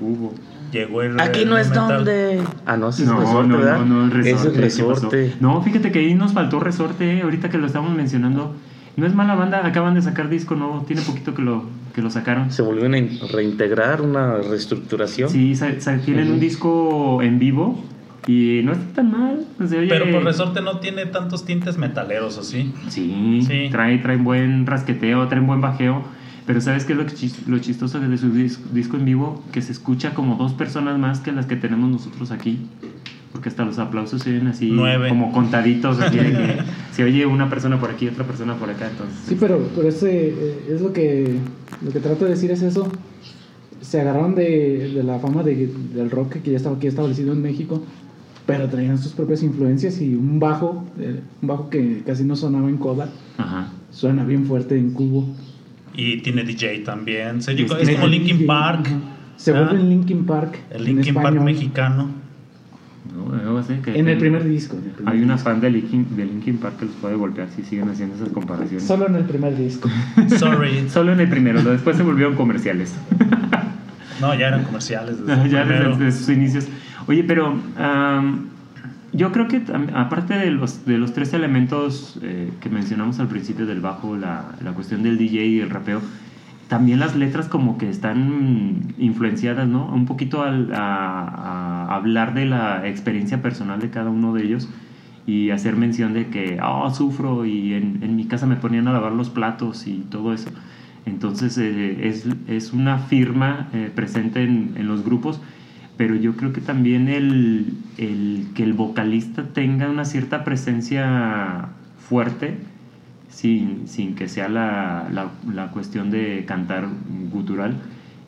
[0.00, 0.34] Hubo.
[0.70, 1.18] Llegó el.
[1.20, 1.88] Aquí el no es metal.
[2.04, 2.42] donde.
[2.66, 3.78] Ah, no, es No, resorte, no, ¿verdad?
[3.80, 4.66] no, no, el resorte.
[4.66, 4.94] es ¿qué pasó?
[4.94, 5.32] resorte.
[5.40, 8.52] No, fíjate que ahí nos faltó resorte, eh, ahorita que lo estamos mencionando.
[8.96, 12.10] No es mala banda, acaban de sacar disco nuevo, tiene poquito que lo, que lo
[12.10, 12.52] sacaron.
[12.52, 15.30] Se volvió a reintegrar una reestructuración.
[15.30, 17.82] Sí, sa- sa- tienen un disco en vivo
[18.26, 19.44] y no está tan mal.
[19.58, 22.72] pues, oye- Pero por resorte no tiene tantos tintes metaleros, ¿o sí?
[22.88, 23.68] Sí, Sí.
[23.70, 26.02] Trae, traen buen rasqueteo, traen buen bajeo.
[26.46, 29.42] Pero ¿sabes qué es lo, que chis- lo chistoso de su dis- disco en vivo?
[29.52, 32.58] Que se escucha como dos personas más que las que tenemos nosotros aquí.
[33.32, 35.08] Porque hasta los aplausos se oyen así Nueve.
[35.08, 36.56] como contaditos, así de que
[36.92, 39.16] se oye una persona por aquí, otra persona por acá, entonces...
[39.26, 41.38] Sí, pero, pero ese, eh, es lo que,
[41.84, 42.92] lo que trato de decir es eso.
[43.80, 47.42] Se agarraron de, de la fama de- del rock que ya estaba aquí establecido en
[47.42, 47.82] México,
[48.46, 52.68] pero traían sus propias influencias y un bajo, eh, un bajo que casi no sonaba
[52.68, 53.68] en coda, Ajá.
[53.90, 55.26] suena bien fuerte en cubo.
[55.96, 57.40] Y tiene DJ también.
[57.40, 58.86] Se- Es- es como Linkin Park.
[58.86, 58.98] Ajá.
[59.36, 60.58] Se Ah, vuelve en Linkin Park.
[60.70, 62.08] El en Linkin Park mexicano.
[63.14, 64.76] No, algo así que- En el primer disco.
[64.76, 67.62] el primer Hay una fan de Linkin, de Linkin Park que los puede golpear si
[67.62, 68.82] siguen haciendo esas comparaciones.
[68.84, 69.88] Solo en el primer disco.
[70.38, 70.88] Sorry.
[70.88, 72.94] Solo en el primero, después se volvieron comerciales.
[74.20, 75.18] No, ya eran comerciales.
[75.24, 76.66] desde el ya desde, desde sus inicios.
[77.06, 78.48] Oye, pero am,
[79.12, 79.62] yo creo que
[79.94, 84.52] aparte de los, de los tres elementos eh, que mencionamos al principio del bajo, la,
[84.62, 86.00] la cuestión del DJ y el rapeo,
[86.68, 89.86] también las letras como que están influenciadas, ¿no?
[89.86, 94.68] Un poquito al, a, a hablar de la experiencia personal de cada uno de ellos
[95.26, 98.92] y hacer mención de que, oh, sufro y en, en mi casa me ponían a
[98.92, 100.50] lavar los platos y todo eso.
[101.06, 105.40] Entonces eh, es, es una firma eh, presente en, en los grupos,
[105.96, 112.58] pero yo creo que también el, el que el vocalista tenga una cierta presencia fuerte,
[113.28, 116.88] sin, sin que sea la, la, la cuestión de cantar
[117.30, 117.82] gutural,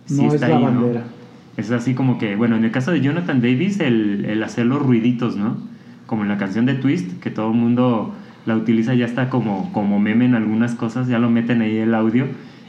[0.06, 0.82] sí No es está la ahí, ¿no?
[0.82, 1.12] bandera.
[1.56, 4.82] Es así como que, bueno, en el caso de Jonathan Davis, el, el hacer los
[4.82, 5.56] ruiditos, ¿no?
[6.06, 9.72] Como en la canción de Twist, que todo el mundo la utiliza ya está como,
[9.72, 12.28] como meme en algunas cosas, ya lo meten ahí el audio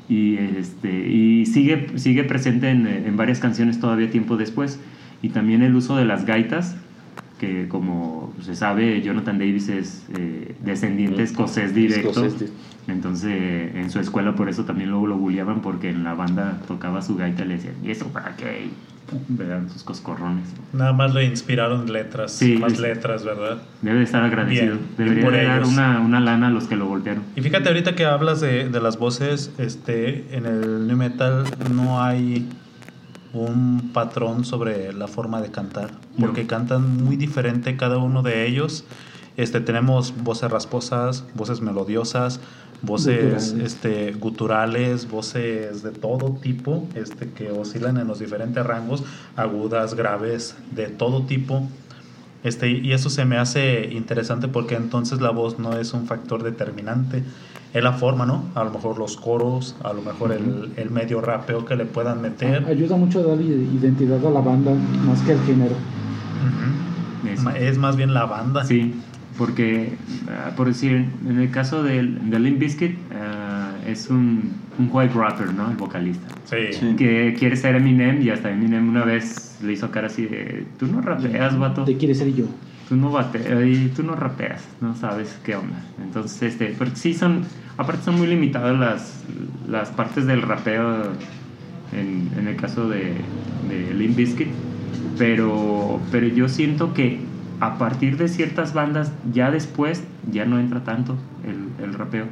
[0.09, 4.79] y, este, y sigue, sigue presente en, en varias canciones todavía tiempo después.
[5.21, 6.75] Y también el uso de las gaitas,
[7.39, 12.25] que como se sabe, Jonathan Davis es eh, descendiente escocés directo.
[12.87, 17.01] Entonces, en su escuela por eso también luego lo bulliaban porque en la banda tocaba
[17.01, 18.67] su gaita y le decían, ¿y eso para qué?
[18.67, 20.45] Y le dan sus coscorrones.
[20.73, 22.31] Nada más le inspiraron letras.
[22.33, 23.61] Sí, más es- letras, ¿verdad?
[23.81, 24.75] Debe de estar agradecido.
[24.75, 27.23] Bien, Debería por de dar una, una lana a los que lo golpearon.
[27.35, 32.01] Y fíjate, ahorita que hablas de, de las voces, este, en el new metal no
[32.01, 32.47] hay
[33.41, 36.47] un patrón sobre la forma de cantar, porque No.
[36.47, 38.83] cantan muy diferente cada uno de ellos.
[39.37, 42.39] Este, tenemos voces rasposas, voces melodiosas,
[42.81, 43.53] voces Guturales.
[43.73, 49.03] este, guturales, voces de todo tipo, este, que oscilan en los diferentes rangos,
[49.35, 51.67] agudas, graves, de todo tipo.
[52.43, 56.43] Este, y eso se me hace interesante porque entonces la voz no es un factor
[56.43, 57.23] determinante.
[57.73, 58.45] Es la forma, ¿no?
[58.55, 62.21] A lo mejor los coros, a lo mejor el, el medio rapeo que le puedan
[62.21, 62.65] meter.
[62.65, 64.71] Ayuda mucho a dar i- identidad a la banda
[65.05, 65.75] más que al género.
[67.31, 67.43] Eso.
[67.43, 68.63] Ma- Es más bien la banda.
[68.63, 68.95] Sí,
[69.37, 69.95] porque,
[70.29, 75.13] ah, por decir, en el caso del- de Limp Bizkit, ah, es un, un white
[75.13, 75.69] rapper, ¿no?
[75.69, 76.27] El vocalista.
[76.45, 76.73] Sí.
[76.73, 76.95] Sí.
[76.95, 80.87] Que quiere ser Eminem y hasta Eminem una vez le hizo cara así de, tú
[80.87, 81.83] no rapeas, vato.
[81.83, 82.45] Te quiere ser yo.
[82.87, 85.81] Tú no bate, y tú no rapeas, no sabes qué onda.
[86.01, 87.43] Entonces, este, porque sí son,
[87.77, 89.23] aparte son muy limitadas las,
[89.67, 91.03] las partes del rapeo
[91.93, 93.15] en, en el caso de,
[93.69, 94.47] de Limp Bizkit,
[95.17, 97.19] pero, pero yo siento que
[97.59, 102.25] a partir de ciertas bandas, ya después, ya no entra tanto el, el rapeo.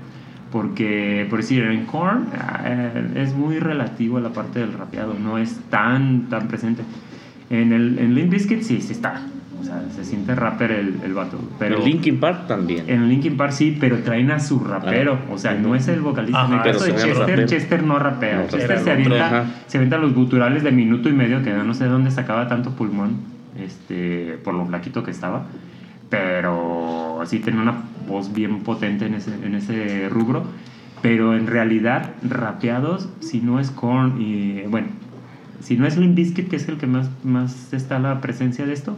[0.51, 2.27] Porque, por decir, en Korn
[2.63, 6.83] eh, es muy relativo a la parte del rapeado, no es tan, tan presente.
[7.49, 9.21] En, el, en Limp Bizkit sí, sí está.
[9.59, 11.39] O sea, se siente rapper el, el vato.
[11.57, 12.85] Pero en Linkin Park también.
[12.87, 15.17] en Linkin Park sí, pero traen a su rapero.
[15.31, 16.45] O sea, no es el vocalista.
[16.45, 17.45] en el Ajá, caso de Chester.
[17.45, 18.37] Chester no rapea.
[18.37, 19.45] No, Chester se avienta, ajá.
[19.67, 22.71] se avienta los guturales de minuto y medio, que no sé de dónde sacaba tanto
[22.71, 23.17] pulmón,
[23.57, 25.45] este, por lo flaquito que estaba.
[26.09, 27.75] Pero sí tenía una
[28.07, 30.43] voz bien potente en ese, en ese rubro.
[31.01, 34.87] Pero en realidad, rapeados, si no es Korn y, bueno,
[35.61, 38.73] si no es Limp Bizkit, que es el que más, más está la presencia de
[38.73, 38.97] esto,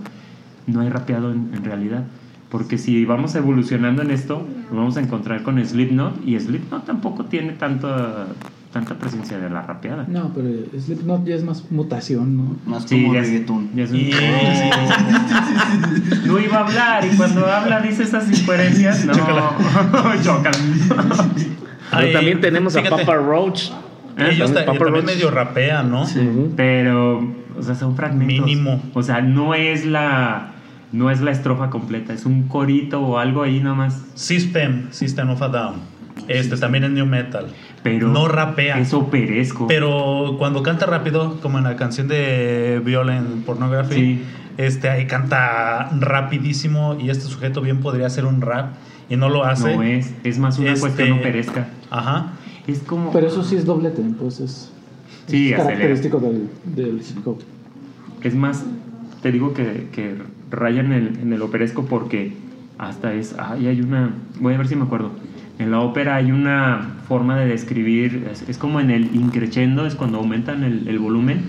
[0.68, 2.04] no hay rapeado en, en realidad.
[2.50, 7.26] Porque si vamos evolucionando en esto, nos vamos a encontrar con Slipknot y Slipknot tampoco
[7.26, 8.28] tiene tanta,
[8.72, 10.06] tanta presencia de la rapeada.
[10.08, 10.48] No, pero
[10.80, 12.56] Slipknot ya es más mutación, ¿no?
[12.66, 13.70] Más Sí, como ya es- reggaetón.
[13.76, 13.98] ya es un-
[16.28, 19.06] No iba a hablar y cuando habla dice esas incoherencias.
[19.06, 19.14] No,
[20.24, 20.58] chócala.
[21.92, 23.70] Pero también tenemos fíjate, a Papa Roach.
[24.18, 25.16] Ellos ta- Papa también Roach.
[25.16, 26.06] medio rapean, ¿no?
[26.56, 27.20] Pero,
[27.58, 28.46] o sea, son fragmentos.
[28.46, 28.82] Mínimo.
[28.94, 30.52] O sea, no es la,
[30.92, 34.02] no es la estrofa completa, es un corito o algo ahí nomás.
[34.16, 35.76] System, System of a Down.
[36.28, 37.48] Este también es new metal.
[37.84, 38.80] Pero no rapea.
[38.80, 39.68] Es operesco.
[39.68, 44.22] Pero cuando canta rápido, como en la canción de Violent Pornography, Sí.
[44.58, 48.74] este ahí canta rapidísimo y este sujeto bien podría hacer un rap
[49.10, 49.76] y no lo hace.
[49.76, 51.68] no es, es más una Este- cuestión operesca.
[51.90, 52.34] Ajá.
[52.66, 53.12] Es como.
[53.14, 54.72] Pero eso sí es doble tempo, eso es,
[55.28, 55.64] Sí, es acelera.
[55.64, 57.40] característico del, del hip hop.
[58.24, 58.66] Es más,
[59.22, 60.16] te digo que, que
[60.50, 62.34] raya en el, en el operesco porque
[62.78, 65.12] hasta es, ay, hay una, voy a ver si me acuerdo.
[65.60, 69.96] En la ópera hay una forma de describir, es, es como en el increchendo, es
[69.96, 71.42] cuando aumentan el, el volumen,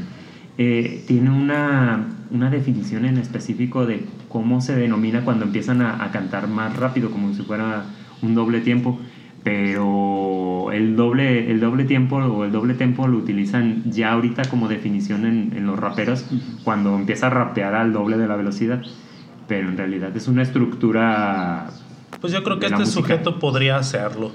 [0.57, 6.11] eh, tiene una, una definición en específico de cómo se denomina cuando empiezan a, a
[6.11, 7.85] cantar más rápido, como si fuera
[8.23, 8.99] un doble tiempo.
[9.45, 14.69] Pero el doble, el doble tiempo o el doble tempo lo utilizan ya ahorita como
[14.69, 16.27] definición en, en los raperos
[16.65, 18.83] cuando empieza a rapear al doble de la velocidad.
[19.47, 21.71] Pero en realidad es una estructura.
[22.21, 23.01] Pues yo creo que este música.
[23.01, 24.33] sujeto podría hacerlo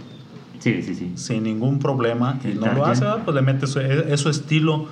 [0.60, 1.12] Sí, sí, sí.
[1.16, 3.04] sin ningún problema y no lo hace.
[3.04, 3.24] ¿verdad?
[3.26, 4.88] pues le mete su, es su estilo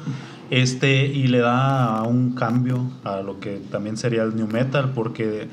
[0.50, 5.48] este y le da un cambio a lo que también sería el new metal porque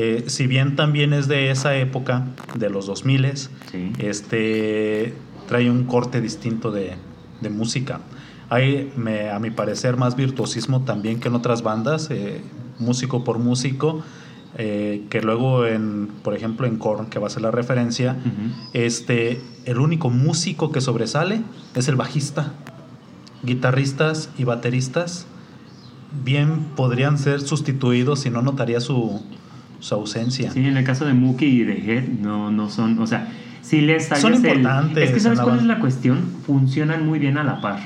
[0.00, 3.26] eh, si bien también es de esa época de los 2000
[3.72, 3.92] Sí.
[3.98, 5.12] este
[5.48, 6.94] trae un corte distinto de,
[7.40, 8.00] de música
[8.48, 12.40] hay me- a mi parecer más virtuosismo también que en otras bandas eh,
[12.78, 14.02] músico por músico
[14.56, 18.16] eh, que luego en por ejemplo en Korn que va a ser la referencia
[18.72, 21.42] este, el único músico que sobresale
[21.74, 22.52] es el bajista.
[23.42, 25.26] Guitarristas y bateristas
[26.24, 29.22] bien podrían ser sustituidos si no notaría su,
[29.80, 30.50] su ausencia.
[30.50, 33.28] Sí, en el caso de Mookie y de Head, no, no son, o sea,
[33.62, 36.18] sí les Son hallas el- importantes Es que ¿sabes cuál es la cuestión?
[36.46, 37.78] Funcionan muy bien a la par,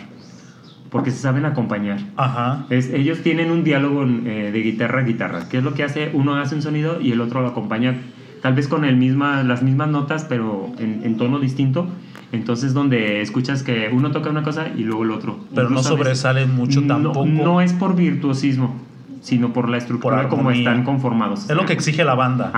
[0.91, 1.99] porque se saben acompañar.
[2.17, 2.67] Ajá.
[2.71, 6.11] Es- ellos tienen un diálogo eh, de guitarra a guitarra, que es lo que hace,
[6.13, 7.97] uno hace un sonido y el otro lo acompaña,
[8.43, 11.89] tal vez con el misma, las mismas notas, pero en, en tono distinto.
[12.33, 15.39] Entonces, donde escuchas que uno toca una cosa y luego el otro.
[15.55, 17.27] Pero no veces- sobresalen mucho no- tampoco.
[17.27, 18.75] No es por virtuosismo,
[19.23, 21.49] sino por la estructura como están conformados.
[21.49, 22.51] Es lo que exige la banda.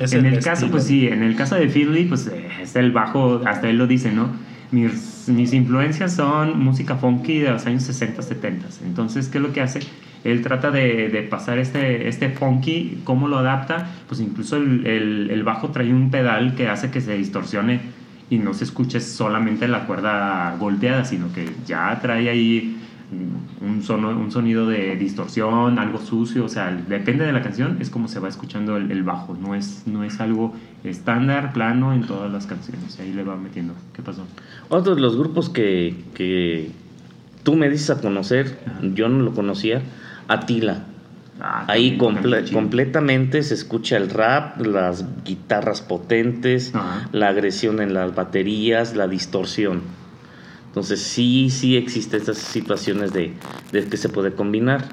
[0.00, 2.92] Es en el, caso, pues sí, en el caso de Finley, pues eh, es el
[2.92, 4.28] bajo, hasta él lo dice, ¿no?
[4.70, 8.66] Mis, mis influencias son música funky de los años 60, 70.
[8.84, 9.80] Entonces, ¿qué es lo que hace?
[10.24, 13.86] Él trata de, de pasar este, este funky, ¿cómo lo adapta?
[14.08, 17.80] Pues incluso el, el- el bajo trae un pedal que hace que se distorsione
[18.28, 22.77] y no se escuche solamente la cuerda golpeada, sino que ya trae ahí
[23.62, 27.88] un, sono, un sonido de distorsión, algo sucio, o sea, depende de la canción, es
[27.90, 32.02] como se va escuchando el, el bajo, no es, no es algo estándar, plano en
[32.06, 33.74] todas las canciones, ahí le va metiendo.
[33.94, 34.26] ¿Qué pasó?
[34.68, 36.70] Otro de los grupos que, que
[37.44, 38.58] tú me dices a conocer,
[38.94, 39.82] yo no lo conocía,
[40.28, 40.84] Atila.
[41.40, 47.08] Ah, Ahí comple- completamente se escucha el rap, las guitarras potentes, Ajá.
[47.12, 49.82] la agresión en las baterías, la distorsión.
[50.68, 53.32] Entonces sí, sí existen estas situaciones de,
[53.72, 54.84] de que se puede combinar.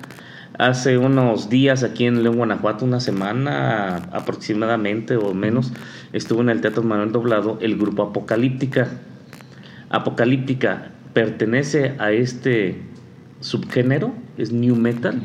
[0.58, 5.74] Hace unos días aquí en León, Guanajuato, una semana aproximadamente o menos,
[6.14, 8.90] estuvo en el Teatro Manuel Doblado el grupo Apocalíptica.
[9.90, 12.82] Apocalíptica pertenece a este
[13.42, 15.22] subgénero, es New Metal.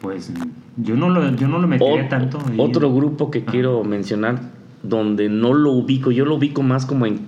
[0.00, 0.32] Pues
[0.76, 2.38] yo no lo, yo no lo metería tanto.
[2.46, 2.56] ahí.
[2.58, 3.50] Otro grupo que Ah.
[3.50, 4.40] quiero mencionar,
[4.82, 7.20] donde no lo ubico, yo lo ubico más como en,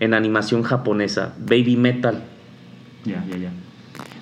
[0.00, 2.24] en animación japonesa, Baby Metal.
[3.04, 3.50] Ya, ya, ya.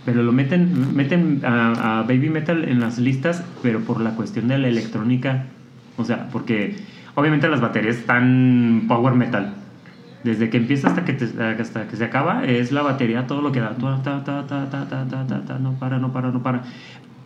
[0.05, 4.59] Pero lo meten, meten a, Baby Metal en las listas, pero por la cuestión de
[4.59, 5.47] la electrónica.
[5.97, 6.77] O sea, porque
[7.15, 9.55] obviamente las baterías están power metal.
[10.25, 13.53] Desde que empieza hasta que, te, hasta que se acaba, es la batería todo lo
[13.53, 13.77] que da.
[13.79, 14.03] No
[15.79, 16.63] para, no para, no para.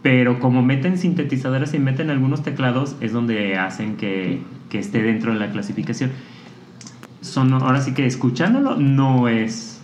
[0.03, 5.33] Pero como meten sintetizadores y meten algunos teclados, es donde hacen que, que esté dentro
[5.33, 6.11] de la clasificación.
[7.23, 9.81] Son, ahora sí que escuchándolo no es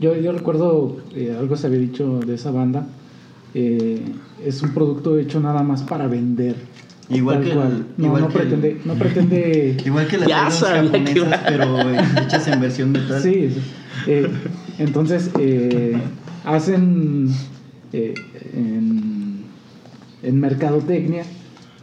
[0.00, 2.86] Yo, yo recuerdo eh, algo se había dicho de esa banda.
[3.54, 4.02] eh,
[4.44, 6.56] es un producto hecho nada más para vender.
[7.10, 7.86] Igual que cual.
[7.96, 11.98] No, igual no que el- pretende, no pretende Igual que las bandas japonesas, pero eh,
[12.24, 13.22] hechas en versión metal.
[13.22, 13.60] Sí, sí.
[14.06, 14.28] Eh,
[14.78, 15.96] entonces eh,
[16.44, 17.28] hacen
[17.92, 18.14] eh,
[18.54, 19.42] en,
[20.22, 21.24] en mercadotecnia,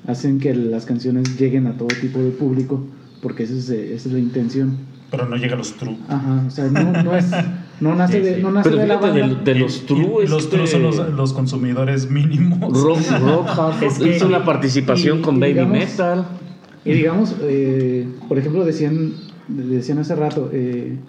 [0.08, 2.84] hacen que las canciones lleguen a todo tipo de público,
[3.26, 4.78] porque esa es, eh, esa es la intención.
[5.10, 5.98] Pero no llega a los true.
[6.08, 7.26] Ajá, o sea, no, no es,
[7.82, 8.42] no nace Sí, de, sí.
[8.44, 9.28] no nace Pero de la banda.
[9.28, 12.60] de, de los true, los este, true son los, los consumidores mínimos.
[12.84, 16.26] rock, rock hard, Es que- hizo una participación y- con y Baby digamos- Metal.
[16.86, 19.14] Y digamos, eh, por ejemplo, decían,
[19.48, 21.00] decían hace rato, eh,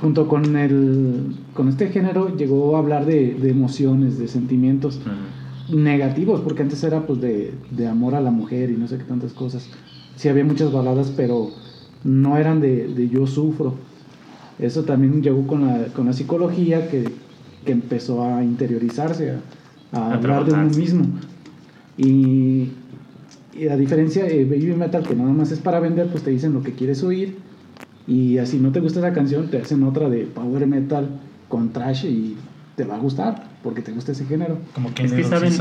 [0.00, 5.00] junto con, el, con este género llegó a hablar de, de emociones, de sentimientos
[5.70, 9.04] negativos, porque antes era pues de, de amor a la mujer y no sé qué
[9.04, 9.68] tantas cosas.
[10.16, 11.50] Sí había muchas baladas, pero
[12.04, 13.74] no eran de, de yo sufro.
[14.58, 17.04] Eso también llegó con la, con la psicología que,
[17.64, 19.32] que empezó a interiorizarse,
[19.92, 21.06] a, a A hablar de uno mismo.
[21.96, 22.70] Y,
[23.52, 26.52] y a diferencia de Baby Metal, que nada más es para vender, pues te dicen
[26.52, 27.38] lo que quieres oír.
[28.06, 31.08] Y así no te gusta esa canción, te hacen otra de Power Metal
[31.48, 32.36] con trash y
[32.76, 34.58] te va a gustar, porque te gusta ese género.
[34.74, 35.52] Como quien Es que saben,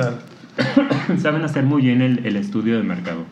[1.17, 3.25] saben hacer muy bien el, el estudio de mercado.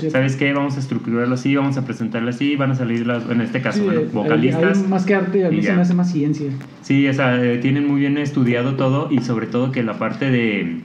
[0.00, 0.10] Sí.
[0.10, 0.52] ¿Sabes qué?
[0.52, 3.78] Vamos a estructurarlo así, vamos a presentarlo así, van a salir, las, en este caso,
[3.80, 4.78] Sí, bueno, hay- vocalistas.
[4.82, 6.50] hay más que arte, a mí se me hace más ciencia.
[6.82, 10.30] Sí, o sea, eh, tienen muy bien estudiado todo y sobre todo que la parte
[10.30, 10.80] de,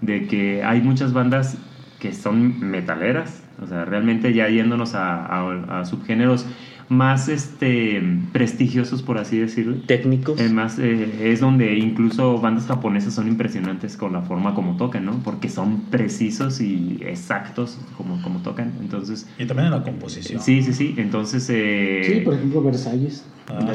[0.00, 1.58] de que hay muchas bandas
[2.00, 6.46] que son metaleras, o sea, realmente ya yéndonos a, a- a subgéneros
[6.88, 9.76] más este, prestigiosos, por así decirlo.
[9.86, 10.38] Técnicos.
[10.40, 15.04] Es más, eh, es donde incluso bandas japonesas son impresionantes con la forma como tocan,
[15.04, 15.12] ¿no?
[15.24, 18.72] Porque son precisos y exactos como, como tocan.
[18.80, 20.42] Entonces, Y también en la composición.
[20.42, 20.94] sí, sí, sí.
[20.98, 23.24] Entonces, eh, Sí, por ejemplo, Versalles.
[23.48, 23.72] Ah,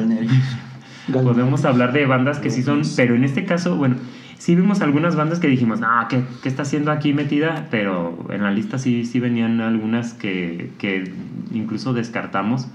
[1.11, 3.95] podemos hablar de bandas que sí son, pero en este caso, bueno,
[4.37, 7.67] sí vimos algunas bandas que dijimos, no, ¿qué, qué está haciendo aquí metida?
[7.71, 11.11] Pero en la lista sí, sí venían algunas que, que
[11.53, 12.67] incluso descartamos.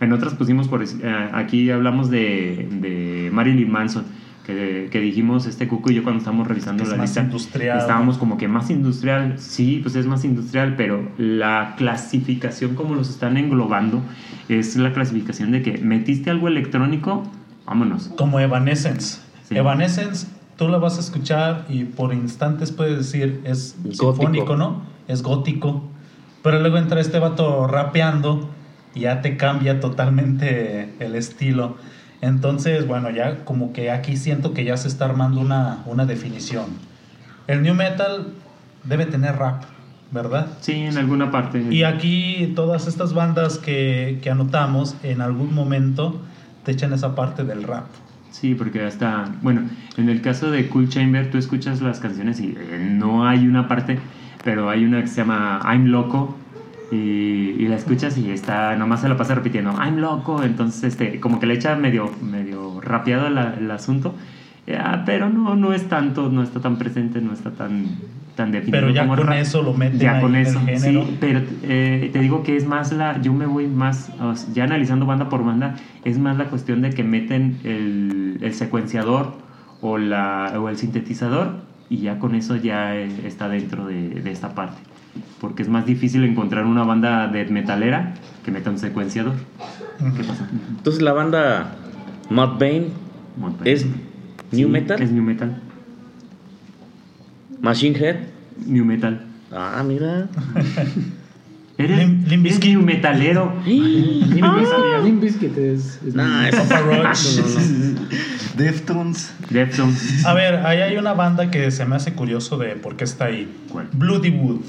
[0.00, 4.04] En otras pusimos, por eh, aquí hablamos de, de Marilyn Manson,
[4.46, 7.78] que, que dijimos este Cuco y yo cuando estábamos revisando Es la más lista, industrial.
[7.78, 13.10] estábamos como que más industrial, sí, pues es más industrial, pero la clasificación como los
[13.10, 14.00] están englobando
[14.48, 17.22] es la clasificación de que metiste algo electrónico,
[17.66, 18.08] vámonos.
[18.16, 19.20] Como Evanescence.
[19.48, 19.56] Sí.
[19.56, 24.14] Evanescence, tú la vas a escuchar y por instantes puedes decir es Gótico.
[24.14, 24.82] sinfónico, ¿no?
[25.08, 25.84] Es gótico.
[26.42, 28.48] Pero luego entra este vato rapeando
[28.94, 31.76] ya te cambia totalmente el estilo.
[32.20, 36.66] Entonces, bueno, ya como que aquí siento que ya se está armando una, una definición.
[37.46, 38.34] El new metal
[38.84, 39.64] debe tener rap,
[40.10, 40.48] ¿verdad?
[40.60, 41.62] Sí, en alguna parte.
[41.70, 46.20] Y aquí todas estas bandas que, que anotamos en algún momento
[46.64, 47.86] te echan esa parte del rap.
[48.30, 49.62] Sí, porque hasta, bueno,
[49.96, 53.66] en el caso de Cool Chamber, tú escuchas las canciones y eh, no hay una
[53.66, 53.98] parte,
[54.44, 56.36] pero hay una que se llama I'm Loco
[56.90, 61.20] y, y la escuchas y está, nomás se la pasa repitiendo I'm Loco, entonces este,
[61.20, 64.14] como que le echa medio, medio rapeado la- el asunto,
[64.66, 67.84] ya, pero no, no es tanto, no está tan presente, no está tan,
[68.36, 68.80] tan definido.
[68.80, 69.36] Pero ya como con rap.
[69.38, 71.04] eso lo meten Ya ahí con el eso, género.
[71.04, 74.10] sí, pero eh, te digo que es más la, yo me voy más,
[74.52, 79.32] ya analizando banda por banda, es más la cuestión de que meten el, el secuenciador
[79.80, 81.54] o, la, o el sintetizador
[81.88, 84.80] y ya con eso ya eh, está dentro de, de esta parte.
[85.40, 89.34] Porque es más difícil encontrar una banda de metalera que meta un secuenciador.
[90.16, 90.48] ¿Qué pasa?
[90.68, 91.76] Entonces la banda
[92.30, 92.88] Mudvayne
[93.64, 93.94] es New
[94.52, 95.60] sí, Metal, Es New Metal.
[97.60, 98.16] Machine Head.
[98.66, 99.20] New Metal.
[99.52, 100.28] Ah, mira.
[101.78, 102.64] Eres, Lim- Limp eres.
[102.64, 103.52] New Metalero.
[103.64, 107.18] Bizkit- Limp Bizkit es, es Nah, es Papa Roach.
[107.38, 108.08] No, no, no.
[108.56, 109.32] Deftones.
[109.48, 110.26] Deftones.
[110.26, 113.26] A ver, ahí hay una banda que se me hace curioso de por qué está
[113.26, 113.50] ahí.
[113.72, 113.88] ¿Cuál?
[113.92, 114.60] Bloody Wood.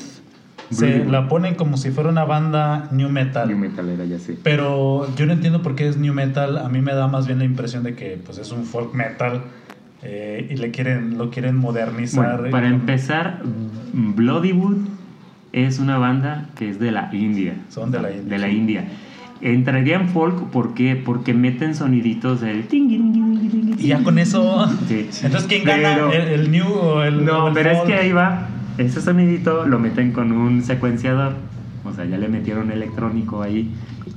[0.72, 3.48] Se la ponen como si fuera una banda new metal.
[3.48, 4.38] New Metalera, ya sé.
[4.42, 6.58] Pero yo no entiendo por qué es new metal.
[6.58, 9.42] A mí me da más bien la impresión de que pues, es un folk metal
[10.04, 12.38] eh, y le quieren, lo quieren modernizar.
[12.38, 13.42] Bueno, para empezar,
[13.94, 14.78] Bloodywood
[15.54, 17.56] es una banda que es de la India.
[17.70, 18.56] Son de la India, De la sí.
[18.56, 18.86] India.
[19.42, 20.96] Entraría en folk, ¿por qué?
[20.96, 24.70] Porque meten soniditos del Y ya con eso.
[24.88, 25.10] Sí.
[25.24, 25.96] Entonces, ¿quién gana?
[25.96, 27.26] Pero- ¿El, el new o el.?
[27.26, 28.48] No, el pero es que ahí va.
[28.78, 31.34] Ese sonidito lo meten con un secuenciador.
[31.84, 33.72] O sea, ya le metieron electrónico ahí.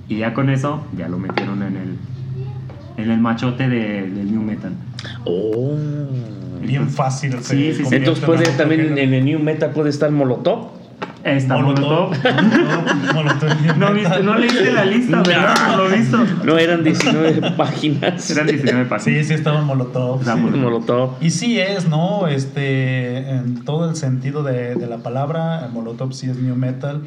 [0.09, 1.97] Y ya con eso, ya lo metieron en el,
[3.03, 4.73] en el machote de- del new metal.
[5.25, 5.77] Oh.
[6.63, 7.33] Bien fácil.
[7.43, 7.95] Sí, sí, sí.
[7.95, 10.69] Entonces en puede también en el New Metal puede estar Molotov.
[11.25, 12.15] Está Molotov.
[13.15, 13.51] Molotov.
[13.79, 15.55] No, viste, no leíste la lista, ¿verdad?
[15.69, 15.77] No.
[15.77, 16.19] Lo visto.
[16.45, 18.31] No eran 19 páginas.
[18.31, 19.05] Eran 19 pasos.
[19.05, 20.23] Sí, sí, estaba en Molotov.
[20.23, 20.31] Sí.
[20.39, 21.15] Molotov.
[21.21, 22.29] Y sí es, ¿no?
[22.29, 27.03] Este, en todo el sentido de, de la palabra, Molotov sí es new metal.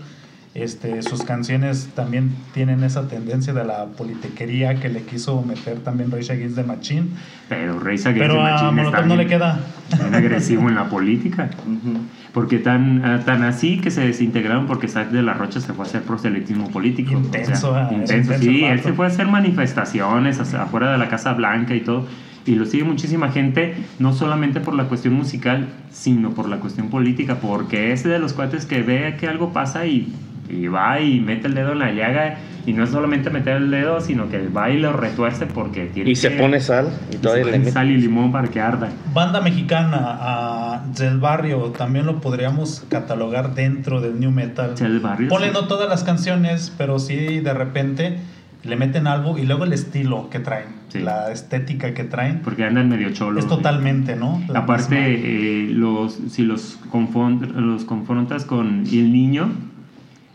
[0.56, 6.10] Este, sus canciones también tienen esa tendencia de la politiquería que le quiso meter también
[6.10, 7.10] Rage Against the Machine.
[7.48, 9.60] Pero Rey Against Pero the a Machine Molotov está no le queda.
[10.00, 11.52] bien agresivo en la política.
[12.34, 15.86] Porque tan, ah, tan así que se desintegraron porque Isaac de la Rocha se fue
[15.86, 17.14] a hacer proselitismo político.
[17.14, 18.64] Intenso, ah, es intenso, intenso sí.
[18.66, 22.06] Él se fue a hacer manifestaciones hacia- afuera de la Casa Blanca y todo.
[22.46, 26.90] Y lo sigue muchísima gente, no solamente por la cuestión musical, sino por la cuestión
[26.90, 27.36] política.
[27.42, 30.14] Porque es de los cuates que ve que algo pasa y,
[30.50, 32.38] y va y mete el dedo en la llaga.
[32.66, 36.10] Y no es solamente meter el dedo, sino que va y lo retuerce porque tiene
[36.10, 38.60] Y se que- pone sal y y todavía se pone sal y limón para que
[38.60, 38.90] arda.
[39.14, 44.76] Banda mexicana ah, del barrio también lo podríamos catalogar dentro del new metal.
[44.76, 45.54] Del barrio, Ponle sí.
[45.54, 48.18] no todas las canciones, pero sí de repente
[48.66, 51.00] le meten algo y luego el estilo que traen, Sí.
[51.00, 52.42] la estética que traen.
[52.44, 53.46] Porque andan medio cholos.
[53.46, 54.44] Es totalmente, ¿no?
[54.50, 59.52] La Aparte, eh, los, si los, los confrontas con El Niño,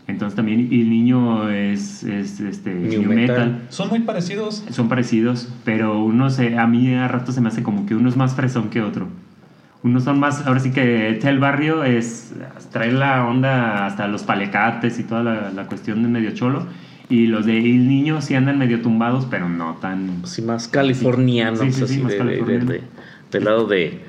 [0.07, 3.17] entonces también El Niño es, es, este, New New, metal.
[3.49, 3.61] metal.
[3.69, 4.63] Son muy parecidos.
[4.71, 8.09] Son parecidos, pero uno se, a mí a rato se me hace como que uno
[8.09, 9.07] es más fresón que otro.
[9.83, 12.33] Unos son más, ahora sí que Tel Barrio es
[12.71, 16.65] trae la onda hasta los palecates y toda la, la cuestión de medio cholo.
[17.09, 20.25] Y los de El Niño sí andan medio tumbados, pero no tan.
[20.25, 22.65] Sí, más californianos, Sí, sí, sí, así más de- de- de- californiano.
[22.71, 22.81] de-
[23.31, 23.99] del lado de,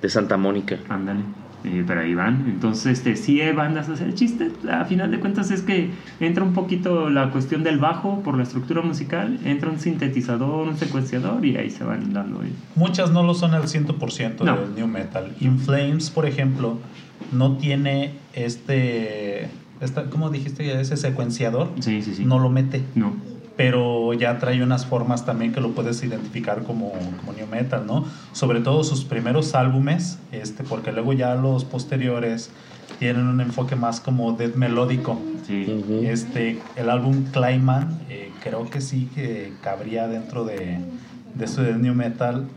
[0.00, 0.76] de Santa Mónica.
[0.88, 1.20] Ándale.
[1.64, 2.44] Eh, pero ahí van.
[2.46, 3.88] Entonces, este, sí hay bandas.
[3.88, 5.90] O sea, el chiste, a final de cuentas, es que
[6.20, 9.38] entra un poquito la cuestión del bajo por la estructura musical.
[9.44, 12.42] Entra un sintetizador, un secuenciador y ahí se van dando.
[12.42, 12.48] eh.
[12.76, 14.56] Muchas no lo son al 100% No.
[14.58, 15.32] del new metal.
[15.40, 16.78] In Flames, por ejemplo,
[17.32, 19.48] no tiene este,
[19.80, 20.80] esta, ¿cómo dijiste?
[20.80, 21.70] Ese secuenciador.
[21.80, 22.24] Sí, sí, sí.
[22.26, 22.82] No lo mete.
[22.94, 23.14] No.
[23.56, 28.04] Pero ya trae unas formas también que lo puedes identificar como, como new metal, ¿no?
[28.32, 32.50] Sobre todo sus primeros álbumes, este, porque luego ya los posteriores
[32.98, 35.22] tienen un enfoque más como death melódico.
[35.46, 35.66] Sí.
[35.68, 36.04] Ujú.
[36.04, 40.78] Este, el álbum Clayman, eh, creo que sí que cabría dentro de,
[41.34, 42.48] de su death new metal,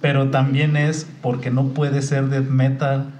[0.00, 3.10] pero también es porque no puede ser death metal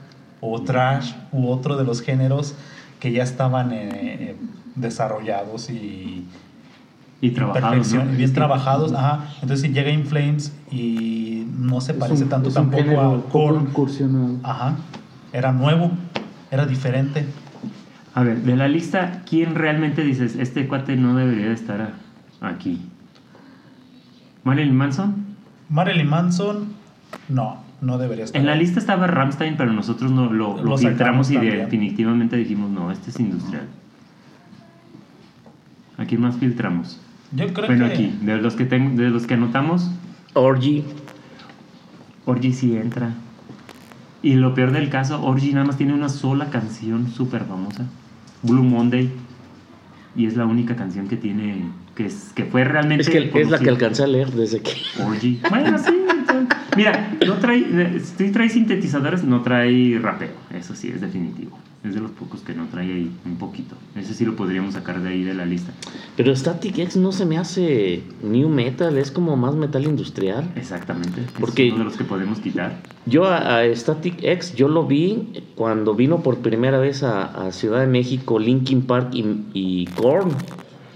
[0.40, 2.54] o trash u otro de los géneros
[2.98, 4.36] que ya estaban eh,
[4.74, 6.28] desarrollados y,
[7.26, 7.94] Y trabajados.
[7.94, 8.12] ¿no?
[8.12, 9.26] y bien trabajados, ajá.
[9.40, 13.62] Entonces llega In Flames y no se parece un- tanto tampoco a Korn.
[13.68, 14.36] incursionado.
[14.42, 14.76] Ajá.
[15.32, 15.90] Era nuevo,
[16.50, 17.24] era diferente.
[18.14, 21.92] A ver, de la lista, ¿quién realmente dices, este cuate no debería de estar
[22.40, 22.80] aquí?
[24.44, 25.24] ¿Marilyn Manson?
[25.70, 26.66] Marilyn Manson,
[27.28, 28.38] no, no debería estar.
[28.40, 31.56] En la lista estaba Ramstein, pero nosotros no lo, lo Lo filtramos y también.
[31.56, 33.64] definitivamente dijimos, no, este es industrial.
[35.96, 37.00] ¿A quién más filtramos?
[37.34, 39.90] Yo creo bueno, que aquí, de los que tengo, de los que anotamos,
[40.34, 40.84] Orgy.
[42.26, 43.14] Orgy sí entra.
[44.22, 47.86] Y lo peor del caso, Orgy nada más tiene una sola canción súper famosa,
[48.42, 49.10] Blue Monday.
[50.16, 51.64] Y es la única canción que tiene,
[51.96, 53.02] que, es, que fue realmente...
[53.02, 54.72] Es que es la que alcancé a leer desde que.
[55.04, 55.40] Orgy.
[55.50, 56.03] Bueno, sí.
[56.76, 60.30] Mira, no trae, sí trae sintetizadores, no trae rapeo.
[60.52, 61.58] Eso sí, es definitivo.
[61.84, 63.76] Es de los pocos que no trae ahí un poquito.
[63.94, 65.70] Ese sí lo podríamos sacar de ahí de la lista.
[66.16, 70.50] Pero Static X no se me hace new metal, es como más metal industrial.
[70.56, 71.20] Exactamente.
[71.38, 72.80] Porque- es uno de los que podemos quitar.
[73.04, 77.52] Yo a, a Static X, yo lo vi cuando vino por primera vez a, a
[77.52, 80.30] Ciudad de México Linkin Park y, y Korn.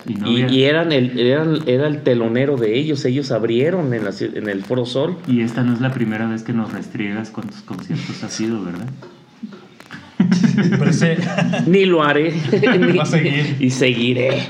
[0.08, 3.92] Y no y, había- y eran el, eran, era el telonero de ellos, ellos abrieron
[3.94, 5.18] en, la en el Foro Sol.
[5.28, 8.64] y esta no es la primera vez que nos restriegas con tus conciertos ha sido,
[8.64, 8.86] ¿verdad?
[10.88, 11.18] ese-
[11.66, 12.32] Ni lo haré.
[12.78, 13.56] ni- Va a seguir.
[13.60, 14.42] Y seguiré.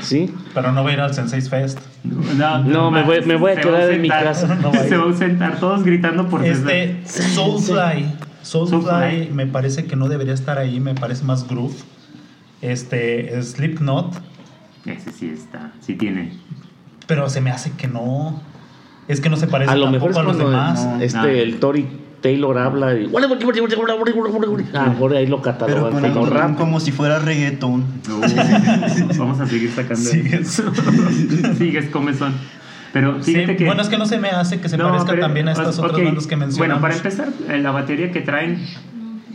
[0.00, 0.30] ¿Sí?
[0.54, 1.78] pero no va a ir al Sensei Fest.
[2.04, 4.54] No, No, me voy- me voy a quedar en mi casa.
[4.62, 8.06] No se va a sentar todos gritando por Este Soulfly,
[8.42, 9.28] Soulfly Soulfly.
[9.32, 11.74] me parece que no debería estar ahí, me parece más groove.
[12.62, 14.14] Este Slipknot,
[14.86, 16.32] Ese sí está, sí tiene.
[17.06, 18.40] pero se me hace que no.
[19.08, 20.86] Es que no se parece A lo mejor es a los demás.
[21.00, 21.24] este, No.
[21.26, 21.86] el Tori
[22.20, 23.06] Taylor habla y...
[23.06, 23.28] A lo
[24.90, 26.56] mejor ahí lo Pero catalogan con como un- rap.
[26.56, 27.80] como si fuera reggaetón.
[28.08, 28.20] Uh,
[29.18, 29.96] vamos a seguir sacando.
[30.10, 30.62] Sigues.
[31.58, 32.34] Sigues, comezón.
[32.92, 33.64] Pero Sí, fíjate que.
[33.66, 35.78] bueno, es que no se me hace que se No, parezca pero- también a estas
[35.78, 36.58] ok, otras bandas que mencionamos.
[36.58, 38.58] Bueno, para empezar, eh, la batería que traen,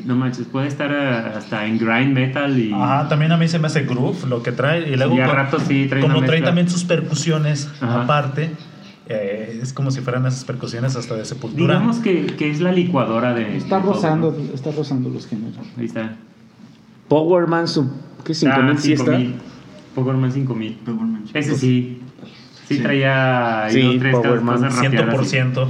[0.06, 2.72] no manches, puede estar eh, hasta en grind metal y.
[2.74, 4.90] Ajá, también a mí se me hace groove lo que trae.
[4.92, 8.04] Y luego, Y a ratos sí trae como trae también sus percusiones Ajá.
[8.04, 8.52] aparte,
[9.08, 11.76] eh, es como si fueran esas percusiones hasta de sepultura.
[11.76, 13.58] Digamos que, que es la licuadora de.
[13.58, 14.54] Está de todo, rozando, ¿no?
[14.54, 15.58] está rozando los géneros.
[15.78, 16.16] Ahí está.
[17.08, 17.90] Powerman, su,
[18.24, 18.34] ¿qué?
[18.34, 19.06] 5000 Ah, sí está.
[19.18, 19.36] 5000.
[19.94, 20.74] Powerman 5000.
[20.86, 21.24] Powerman.
[21.34, 22.02] Ese sí.
[22.68, 22.82] Sí, Sí.
[22.82, 25.38] traía Sí, Powerman, cosas rapeadas, sí.
[25.38, 25.68] 100%.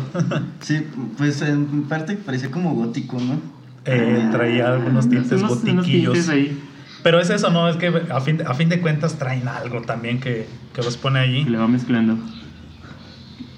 [0.62, 3.55] Sí, pues en parte parecía como gótico, ¿no?
[3.86, 6.14] Eh, traía algunos tintes Unos- unos gotiquillos.
[6.14, 6.60] tintes ahí
[7.04, 7.70] Pero es eso, ¿no?
[7.70, 11.20] Es que a fin, a fin de cuentas traen algo también que, que los pone
[11.20, 11.44] allí.
[11.46, 12.18] le va mezclando.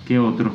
[0.06, 0.54] ¿Qué otro?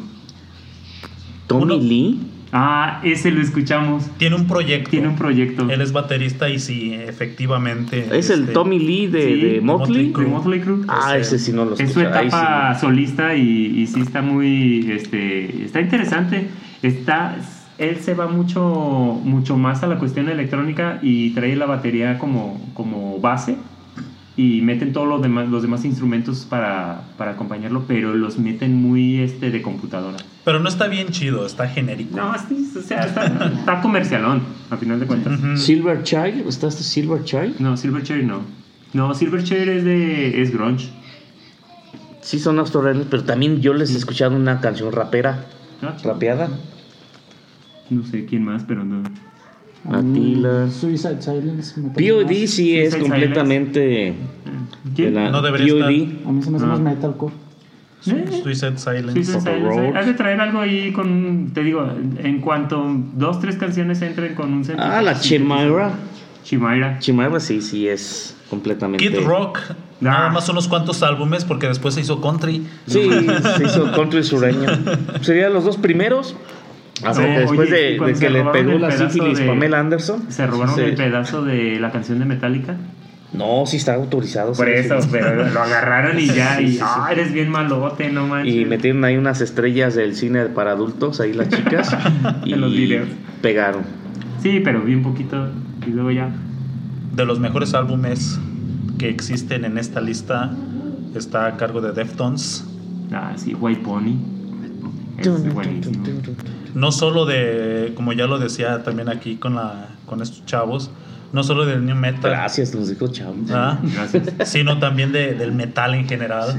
[1.46, 2.20] Tommy Uno- Lee.
[2.54, 4.04] Ah, ese lo escuchamos.
[4.18, 4.90] Tiene un proyecto.
[4.90, 5.70] Tiene un proyecto.
[5.70, 8.06] Él es baterista y sí, efectivamente.
[8.12, 10.12] Es el este, Tommy Lee de, sí, de Motley.
[10.12, 10.84] Crue.
[10.86, 12.08] Ah, ese sí no lo Es su escuché.
[12.08, 16.48] Ahí sí etapa solista y, y sí está muy, este, está interesante.
[16.82, 17.36] Está,
[17.82, 18.62] él se va mucho,
[19.24, 23.56] mucho más a la cuestión electrónica y trae la batería como, como base
[24.36, 29.20] y meten todos los demás, los demás instrumentos para, para acompañarlo, pero los meten muy
[29.20, 30.16] este, de computadora.
[30.44, 32.16] Pero no está bien chido, está genérico.
[32.16, 33.26] No, sí, o sea, está,
[33.58, 35.38] está comercialón, a final de cuentas.
[35.60, 36.48] Silver Child.
[36.48, 37.60] ¿Está este Silver Child?
[37.60, 38.40] No, Silverchair no.
[38.94, 40.90] No, Silverchair es de es grunge.
[42.22, 45.44] Sí son australianos, pero también yo les he escuchado una canción rapera.
[45.82, 45.92] ¿no?
[46.02, 46.48] Rapeada.
[47.94, 49.02] No sé quién más, pero no.
[49.88, 50.66] Attila.
[50.66, 51.80] Mm, Suicide Silence.
[51.80, 54.14] POD sí es completamente de
[54.94, 55.14] ¿Quién?
[55.14, 55.90] la No debería POD.
[55.90, 56.28] estar.
[56.28, 56.68] A mí se me hace Ah.
[56.68, 57.34] más metalcore.
[58.06, 59.12] Eh, Suicide Silence.
[59.12, 59.98] Suicide Papa Silence.
[59.98, 61.86] Has de traer algo ahí con, te digo,
[62.18, 62.84] en cuanto
[63.14, 64.88] dos, tres canciones entren con un sentido.
[64.90, 65.92] Ah, la Chimera.
[66.44, 66.98] Chimera.
[66.98, 69.06] Chimera sí, sí es completamente.
[69.08, 69.74] Kid Rock, Ah.
[70.00, 72.66] nada más unos cuantos álbumes porque después se hizo country.
[72.86, 73.08] Sí,
[73.56, 74.68] se hizo country sureño.
[75.22, 76.34] Serían los dos primeros.
[77.02, 80.24] No, que después oye, de, de que le pegó la sífilis de- Pamela Anderson.
[80.30, 80.80] Se robaron Sí.
[80.82, 82.76] el pedazo de la canción de Metallica.
[83.32, 84.52] No, sí está autorizado.
[84.52, 85.08] Por eso, sí.
[85.10, 86.80] pero lo agarraron y ya, Sí, y sí, sí.
[86.82, 88.54] ah, eres bien malote, no manches.
[88.54, 91.96] Y metieron ahí unas estrellas del cine para adultos, ahí las chicas.
[92.44, 93.08] y En los videos.
[93.40, 93.82] pegaron.
[94.42, 95.48] Sí, pero bien poquito.
[95.86, 96.30] Y luego ya.
[97.16, 98.38] De los mejores álbumes
[98.98, 100.50] que existen en esta lista
[101.14, 102.64] está a cargo de Deftones.
[103.12, 104.16] Ah, sí, White Pony.
[105.18, 106.02] Es buenísimo.
[106.74, 110.90] No solo de, como ya lo decía también aquí con, la, con estos chavos,
[111.32, 113.34] no solo del new metal, Gracias, nos dijo Chavo.
[113.50, 113.78] ¿ah?
[113.82, 114.28] Gracias.
[114.48, 116.54] sino también de- del metal en general.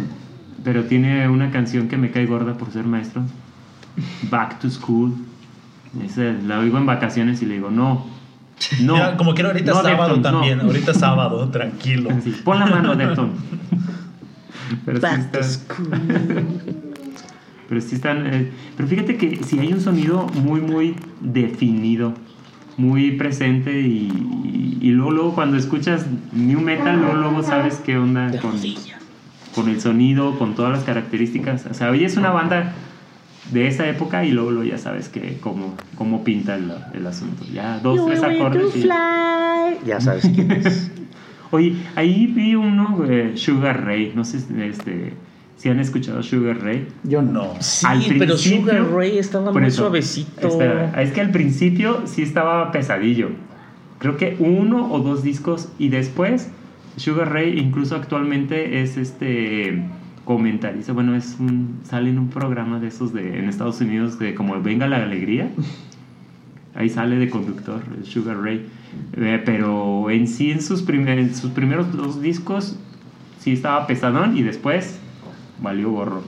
[0.63, 3.23] Pero tiene una canción que me cae gorda por ser maestro.
[4.29, 5.13] Back to School.
[6.03, 8.07] Esa, la oigo en vacaciones y le digo, no.
[8.81, 8.93] No.
[8.93, 10.21] Mira, como quiero ahorita no, sábado no.
[10.21, 12.09] también, ahorita sábado, tranquilo.
[12.23, 12.99] Sí, pon la mano, sí
[15.01, 16.92] Back to school.
[17.73, 18.27] Pero sí están.
[18.27, 22.13] eh, pero fíjate que si hay un sonido muy, muy definido,
[22.77, 24.11] muy presente y,
[24.43, 28.51] y- y luego, luego cuando escuchas New Metal, luego, luego sabes qué onda con,
[29.55, 31.65] con el sonido, con todas las características.
[31.65, 32.73] O sea, hoy es una banda
[33.51, 37.43] de esa época y luego, luego ya sabes que cómo, cómo pinta el, el asunto.
[37.51, 38.75] Ya dos, tres acordes.
[38.75, 38.81] y-
[39.87, 40.91] Ya sabes quién es.
[41.51, 44.11] Oye, ahí vi uno, eh, Sugar Ray.
[44.15, 45.13] No sé este,
[45.63, 46.89] si han escuchado Sugar Ray.
[47.05, 47.53] Yo no.
[47.61, 50.45] Sí, Al pero Sugar Ray estaba muy eso, suavecito.
[50.45, 53.29] espera, es que al principio sí estaba pesadillo.
[53.99, 56.49] Creo que uno o dos discos y después
[56.97, 59.81] Sugar Ray incluso actualmente es este
[60.25, 64.35] comentarista, bueno, es un sale en un programa de esos de en Estados Unidos de
[64.35, 65.49] como Venga la alegría.
[66.75, 68.65] Ahí sale de conductor Sugar Ray.
[69.15, 72.77] Eh, pero en sí en sus, primer- en sus primeros dos discos
[73.39, 74.99] sí estaba pesadón y después
[75.63, 76.21] valió gorro.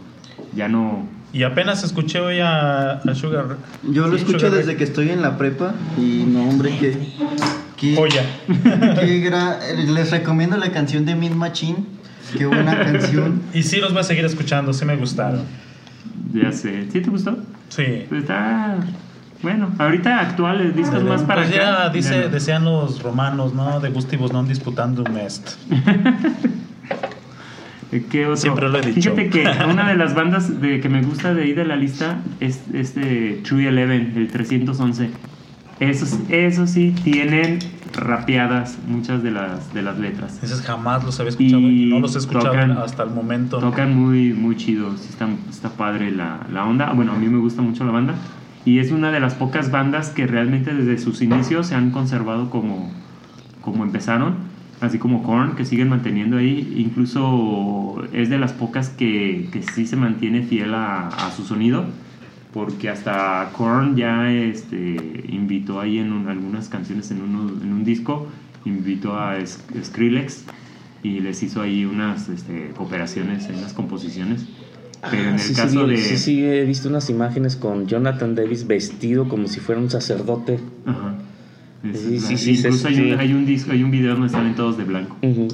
[0.56, 3.58] Ya no Y apenas escuché hoy a, a Sugar.
[3.84, 4.60] Yo lo sí, escucho Sugar Ray.
[4.66, 6.98] desde que estoy en la prepa y no, hombre, que.
[7.78, 8.24] que Joya.
[8.48, 11.84] que gra- les recomiendo la canción de Min Machine.
[12.38, 13.42] Qué buena canción.
[13.54, 15.44] Y sí los voy a seguir escuchando, sí me gustaron.
[16.34, 16.90] ya sé.
[16.92, 17.38] ¿Sí te gustó?
[17.70, 18.06] Sí.
[18.10, 18.78] Pues está.
[19.42, 21.84] Bueno, ahorita actual, discos más para Pues acá.
[21.86, 22.30] ya dice, no.
[22.30, 23.80] decían los romanos, ¿no?
[23.80, 25.58] De gustivos non disputandum est.
[28.04, 28.38] ¿Qué otro?
[28.38, 29.16] Siempre lo he dicho.
[29.16, 29.42] Fíjate que
[29.72, 33.42] una de las bandas de, que me gusta de ahí de la lista es este
[33.44, 35.10] True Eleven, el 311.
[35.80, 37.60] Esos, esos sí tienen
[37.94, 40.42] rapeadas muchas de las, de las letras.
[40.42, 43.60] Dices, jamás los había escuchado y, Y no los he escuchado tocan- hasta el momento.
[43.60, 46.92] Tocan muy, muy chido, sí está, está padre la, la onda.
[46.94, 48.16] Bueno, a mí me gusta mucho la banda.
[48.64, 52.50] Y es una de las pocas bandas que realmente desde sus inicios se han conservado
[52.50, 52.92] como,
[53.62, 54.36] como empezaron.
[54.82, 56.74] Así como Korn, que siguen manteniendo ahí.
[56.78, 61.86] Incluso es de las pocas que, que sí se mantiene fiel a, a su sonido.
[62.54, 67.84] Porque hasta Korn ya este, invitó ahí en un- algunas canciones en, uno- en un
[67.84, 68.28] disco,
[68.66, 70.46] invitó a Sk- Skrillex
[71.04, 74.46] y les hizo ahí unas este, cooperaciones en unas composiciones.
[75.12, 75.98] Pero en Ah, el sí, caso sí, de...
[75.98, 80.58] sí, sí, he visto unas imágenes con Jonathan Davis vestido como si fuera un sacerdote.
[80.86, 81.14] Ajá.
[81.94, 83.16] Es- Sí, sí, sí, incluso sí, hay, un, sí.
[83.20, 85.18] hay un disco, hay un video donde salen todos de blanco.
[85.22, 85.48] Ujú.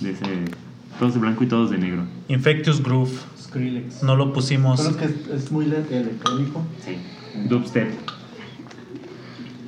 [0.00, 0.24] De ese,
[0.98, 2.02] todos de blanco y todos de negro.
[2.28, 3.10] Infectious Groove.
[3.40, 4.02] Skrillex.
[4.02, 4.80] No lo pusimos.
[4.82, 6.64] Solo que es, es muy le- electrónico.
[6.84, 6.96] Sí.
[7.48, 7.88] Dubstep.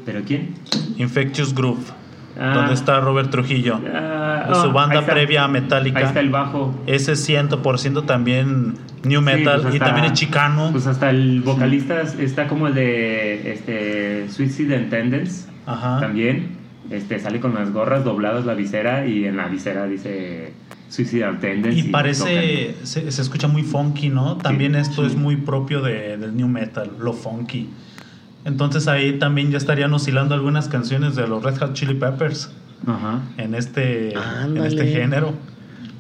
[0.04, 0.54] ¿Pero quién?
[0.96, 1.92] Infectious Groove.
[2.40, 2.52] Ah.
[2.54, 3.80] Donde está Robert Trujillo.
[3.92, 5.98] Ah, su ah, banda previa a Metallica.
[5.98, 6.74] Ahí está el bajo.
[6.86, 10.68] Ese 100% también New Metal Sí, pues y hasta- también es chicano.
[10.70, 15.48] Pues hasta el vocalista está como el de este, Suicide and Tendence.
[15.68, 16.00] Ajá.
[16.00, 16.56] También.
[16.90, 20.54] Este, sale con las gorras dobladas la visera y en la visera dice
[20.88, 21.78] Suicide and Tendence.
[21.78, 24.36] Y parece, se, se escucha muy funky, ¿no?
[24.38, 27.68] También esto es muy propio de- del new metal, lo funky.
[28.46, 32.50] Entonces ahí también ya estarían oscilando algunas canciones de los Red Hot Chili Peppers.
[32.86, 33.20] Ajá.
[33.36, 35.34] en este, en este género.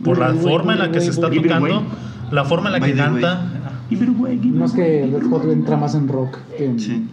[0.02, 1.82] Por la forma en la que se está tocando,
[2.30, 3.22] la forma en la que By the way.
[3.22, 3.52] canta.
[3.90, 4.82] Y pero, güey, ¿qué No es pasa?
[4.84, 6.78] que Red Hot entra más en rock que en...
[6.78, 7.06] Sí.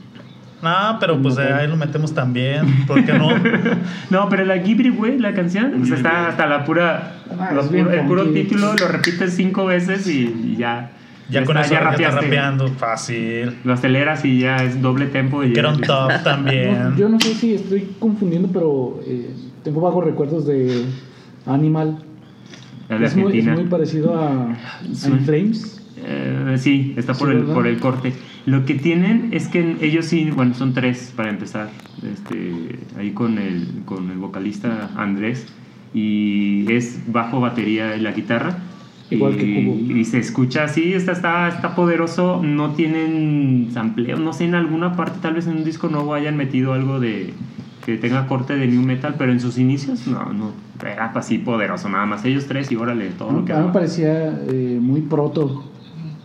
[0.63, 1.53] Ah, pero pues Metal.
[1.59, 3.29] ahí lo metemos también, ¿por qué no?
[4.09, 7.17] No, pero la Ghibli, güey, la canción, pues está hasta la pura.
[7.39, 10.21] Ah, lo puro- el puro título lo repites cinco veces y,
[10.53, 10.91] y ya.
[11.27, 13.55] Ya con está, eso ya, está rapeando, fácil.
[13.63, 15.43] Lo aceleras y ya es doble tempo.
[15.43, 16.77] Y Que era un top también.
[16.91, 19.31] No, yo no sé si estoy confundiendo, pero eh,
[19.63, 20.85] tengo vagos recuerdos de
[21.47, 21.97] Animal.
[22.89, 24.55] De Es muy, es muy parecido a, a
[24.93, 25.09] Sí.
[25.09, 25.81] In Flames.
[25.97, 27.53] Eh, sí, está por, Sí, el, ¿verdad?
[27.55, 28.13] por el corte.
[28.45, 31.69] Lo que tienen es que ellos sí, bueno, son tres para empezar.
[32.03, 35.47] Este, ahí con el, con el vocalista Andrés.
[35.93, 38.59] Y es bajo, batería y la guitarra.
[39.09, 39.99] Igual y, que Cubo.
[39.99, 42.41] y se escucha así, está, está, está poderoso.
[42.43, 46.37] No tienen sampleo, no sé, en alguna parte, tal vez en un disco nuevo hayan
[46.37, 47.33] metido algo de
[47.85, 51.87] que tenga corte de new metal, pero en sus inicios no, no, era así poderoso,
[51.87, 55.01] nada más ellos tres y órale, todo lo que A mí me parecía eh, muy
[55.01, 55.63] proto,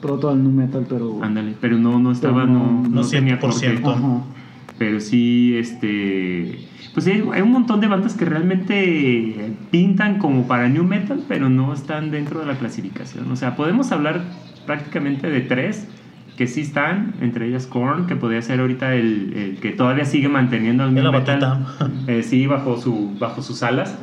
[0.01, 1.23] proto al nu metal, pero...
[1.23, 3.81] Ándale, pero no, no estaba, Pero no, no- no, no tenía 100%.
[3.83, 3.99] corte.
[3.99, 4.23] Ajá.
[4.79, 6.67] Pero sí, este.
[6.95, 11.49] Pues sí, hay un montón de bandas que realmente pintan como para New Metal, pero
[11.49, 13.31] no están dentro de la clasificación.
[13.31, 14.23] O sea, podemos hablar
[14.67, 15.87] prácticamente de tres
[16.37, 20.29] que sí están, entre ellas Korn, que podría ser ahorita el, el que todavía sigue
[20.31, 21.67] manteniendo al Es New la Metal.
[22.07, 23.99] eh, sí, bajo, su, bajo sus alas.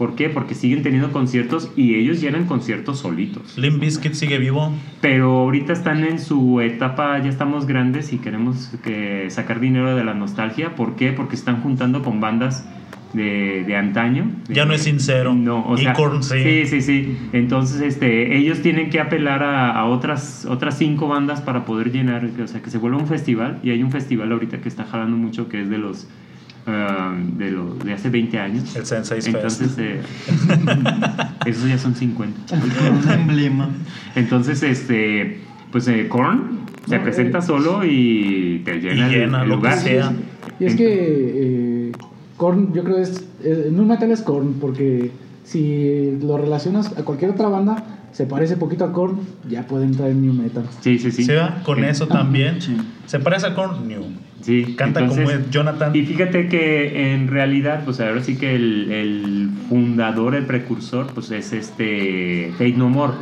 [0.00, 0.30] ¿Por qué?
[0.30, 3.58] Porque siguen teniendo conciertos y ellos llenan conciertos solitos.
[3.58, 4.72] Limp Bizkit sigue vivo.
[5.02, 10.02] Pero ahorita están en su etapa, ya estamos grandes y queremos que sacar dinero de
[10.02, 10.74] la nostalgia.
[10.74, 11.12] ¿Por qué?
[11.12, 12.64] Porque están juntando con bandas
[13.12, 14.30] de, de antaño.
[14.48, 15.34] Ya no es sincero.
[15.34, 16.42] No, o Y sea, sí.
[16.42, 17.18] sí, sí, sí.
[17.34, 22.26] Entonces, este, ellos tienen que apelar a, a otras, otras cinco bandas para poder llenar,
[22.42, 23.58] o sea, que se vuelva un festival.
[23.62, 26.08] Y hay un festival ahorita que está jalando mucho que es de los
[26.70, 28.76] ah, de, hace 20 años.
[28.76, 29.34] El Sensei Fest.
[29.34, 30.00] Entonces, eh,
[31.46, 32.56] esos ya son 50.
[33.04, 33.68] Un emblema.
[34.14, 35.40] Entonces, este,
[35.72, 39.56] pues eh, Korn se No, presenta eh, solo y te llena, el- llena el, lo
[39.56, 39.78] que lugar.
[39.78, 40.12] sea.
[40.58, 41.92] Y es que eh,
[42.36, 43.24] Korn, yo creo es.
[43.42, 45.10] Eh, nu metal es Korn, porque
[45.44, 50.10] si lo relacionas a cualquier otra banda, se parece poquito a Korn, ya puede entrar
[50.10, 50.64] en New Metal.
[50.80, 51.26] Sí, sí, sí.
[51.64, 52.60] Con Eh, eso también.
[52.60, 52.76] Sí.
[53.06, 54.02] Se parece a Korn New.
[54.42, 55.94] Sí, Canta entonces- como es Jonathan.
[55.94, 61.30] Y fíjate que en realidad, pues ahora sí que el, el fundador, el precursor, pues
[61.30, 63.12] es este Fate No More.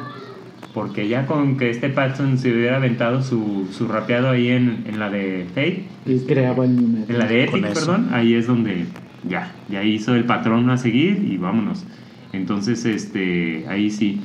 [0.75, 4.99] Porque ya con que este Patson se hubiera aventado su, su rapeado ahí en, en
[5.01, 7.11] la de Fate, Y creaba el Metal.
[7.11, 7.53] en la de eso.
[7.59, 8.85] perdón, ahí es donde
[9.29, 11.85] ya, ya hizo el patrón a seguir y vámonos.
[12.33, 14.21] Entonces, este, ahí sí.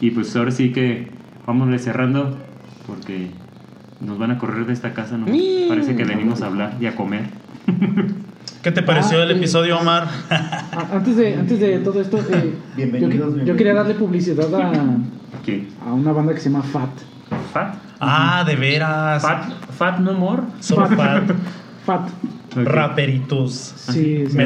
[0.00, 1.08] Y pues ahora sí que
[1.46, 2.38] vámonos cerrando
[2.86, 3.26] porque
[4.00, 5.26] nos van a correr de esta casa, ¿no?
[5.26, 7.24] Parece que venimos a hablar y a comer.
[8.62, 9.34] ¿Qué te pareció Ah, el eh.
[9.36, 10.08] episodio, Omar?
[10.30, 13.44] Ah, Antes de, antes de todo esto, eh, Bienvenidos, yo, bienvenidos.
[13.46, 14.72] yo quería darle publicidad a,
[15.86, 16.90] a una banda que se llama Fat.
[17.52, 17.74] ¿Fat?
[18.00, 19.22] Ah, de veras.
[19.22, 19.44] ¿Fat,
[19.76, 20.42] fat No More?
[20.60, 21.24] Solo fat.
[21.84, 22.08] Fat.
[22.56, 22.64] Ok.
[22.64, 23.52] Raperitos.
[23.76, 24.36] Sí, sí.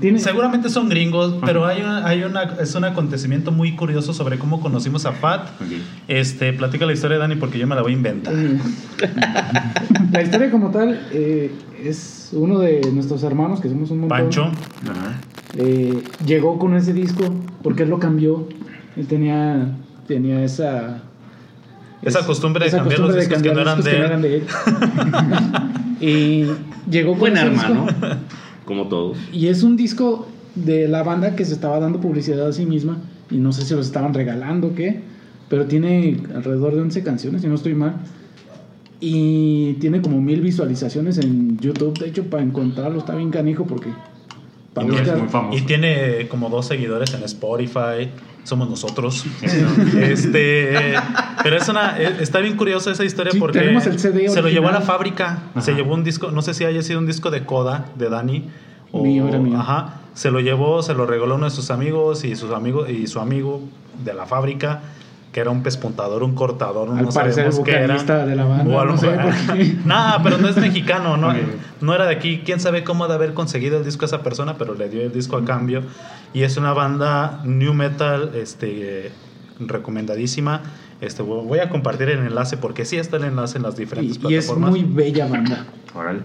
[0.00, 4.38] Tiene, Seguramente son gringos, pero hay, una, hay una, es un acontecimiento muy curioso sobre
[4.38, 5.48] cómo conocimos a Fat.
[5.60, 5.66] Ok.
[6.08, 8.34] Este, platica la historia, Dani, porque yo me la voy a inventar.
[10.12, 11.50] La historia como tal eh,
[11.82, 14.18] es uno de nuestros hermanos, que somos un montón.
[14.18, 14.52] Pancho,
[15.56, 18.48] eh, llegó con ese disco porque él lo cambió.
[18.96, 19.76] Él tenía,
[20.06, 21.02] tenía esa...
[22.02, 24.06] Esa costumbre de esa cambiar los de discos que no eran de discos que no
[24.06, 24.44] eran de él.
[26.00, 28.06] y llegó con Buen ese hermano, disco.
[28.64, 29.18] Como todos.
[29.32, 32.98] Y es un disco de la banda que se estaba dando publicidad a sí misma.
[33.30, 35.00] Y no sé si los estaban regalando o qué.
[35.48, 37.96] Pero tiene alrededor de 11 canciones, si no estoy mal.
[39.00, 41.98] Y tiene como mil visualizaciones en YouTube.
[41.98, 43.90] De hecho, para encontrarlo está bien canijo porque...
[44.72, 45.58] Para Y no es muy famoso.
[45.58, 48.08] y tiene como dos seguidores en Spotify.
[48.44, 49.24] Somos nosotros.
[49.98, 50.94] Este,
[51.42, 54.42] pero es una, eh, está bien curiosa esa historia Sí, porque tenemos el CD se
[54.42, 57.06] lo llevó a la fábrica, se llevó un disco, no sé si haya sido un
[57.06, 58.48] disco de Coda de Dani
[58.92, 59.58] o Mío, era mío.
[59.58, 63.06] ajá, se lo llevó, se lo regaló uno de sus amigos y sus amigos y
[63.06, 63.60] su amigo
[64.04, 64.82] de la fábrica
[65.34, 67.80] que era un pespuntador, un cortador, no Al parecer el sabemos qué era.
[67.88, 69.76] vocalista de la banda, O no sé por qué.
[69.84, 71.34] Nah, pero no es mexicano, no,
[71.80, 72.42] no era de aquí.
[72.44, 75.12] Quién sabe cómo de haber conseguido el disco a esa persona, pero le dio el
[75.12, 75.82] disco a cambio.
[76.32, 79.12] Y es una banda new metal, este, eh,
[79.58, 80.60] recomendadísima.
[81.00, 84.32] Este, voy a compartir el enlace porque sí está el enlace en las diferentes Y,
[84.32, 84.70] y es plataformas.
[84.70, 85.66] muy bella banda.
[85.96, 86.20] Órale.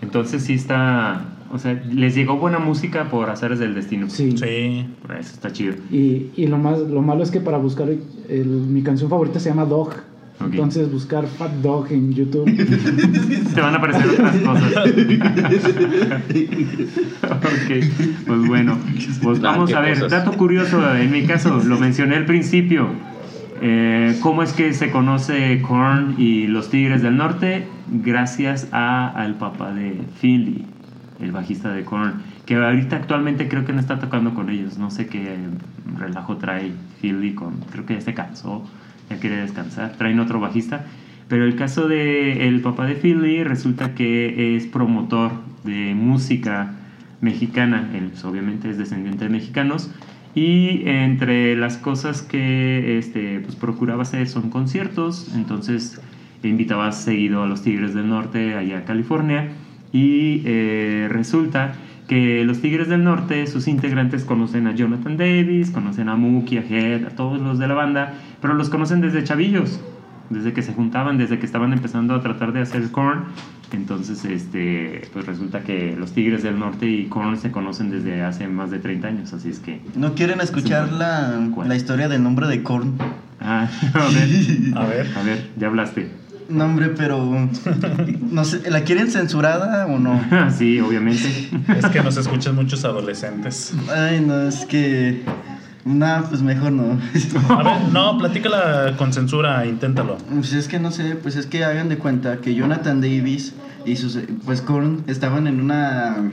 [0.00, 1.20] Entonces sí está.
[1.52, 4.08] O sea, les llegó buena música por azares del destino.
[4.10, 4.32] Sí.
[4.36, 4.86] Sí.
[5.18, 5.74] Eso está chido.
[5.90, 9.48] Y, y lo, más, lo malo es que para buscar el- mi canción favorita se
[9.50, 9.90] llama Dog.
[10.38, 10.48] Ok.
[10.52, 12.44] Entonces buscar Fat Dog en YouTube.
[13.54, 14.72] Te van a aparecer otras cosas.
[17.22, 17.70] ok,
[18.26, 18.78] pues bueno.
[19.22, 20.10] Pues vamos a ver, cosas.
[20.10, 22.88] dato curioso, en mi caso, lo mencioné al principio.
[23.62, 27.66] Eh, ¿Cómo es que se conoce Korn y los Tigres del Norte?
[27.90, 30.66] Gracias a, al papá de Philly,
[31.20, 34.78] el bajista de Korn, que ahorita actualmente creo que no está tocando con ellos.
[34.78, 35.36] No sé qué
[35.96, 38.64] relajo trae Philly con, creo que ya se cansó,
[39.10, 39.92] ya quiere descansar.
[39.96, 40.84] Traen otro bajista.
[41.28, 45.32] Pero el caso de el papá de Philly resulta que es promotor
[45.64, 46.76] de música
[47.20, 49.90] mexicana, él pues, obviamente es descendiente de mexicanos
[50.34, 56.00] Y entre las cosas que este, pues, procuraba hacer son conciertos, entonces
[56.44, 59.48] invitaba seguido a los Tigres del Norte allá a California
[59.92, 61.74] y eh, resulta
[62.08, 66.62] que los Tigres del Norte, sus integrantes conocen a Jonathan Davis, conocen a Mookie, a
[66.62, 69.80] Head, a todos los de la banda, pero los conocen desde chavillos,
[70.30, 73.24] desde que se juntaban, desde que estaban empezando a tratar de hacer corn.
[73.72, 78.46] Entonces, este, pues resulta que los Tigres del Norte y Korn se conocen desde hace
[78.46, 79.80] más de 30 años, así es que...
[79.96, 81.68] ¿No quieren escuchar la, ¿Cuál?
[81.68, 82.94] la historia del nombre de Korn?
[83.40, 85.06] Ah, a ver, A ver.
[85.18, 86.08] a ver, ya hablaste.
[86.48, 87.48] Nombre, pero
[88.30, 90.20] no sé, ¿la quieren censurada o no?
[90.56, 91.50] sí, obviamente.
[91.76, 93.72] Es que nos escuchan muchos adolescentes.
[93.94, 95.22] Ay, no, es que...
[95.84, 96.98] Nah, pues mejor no.
[97.48, 100.18] A ver, no, platícala con censura, inténtalo.
[100.34, 103.94] Pues es que no sé, pues es que hagan de cuenta que Jonathan Davis y
[103.94, 106.32] sus, pues Korn estaban en una,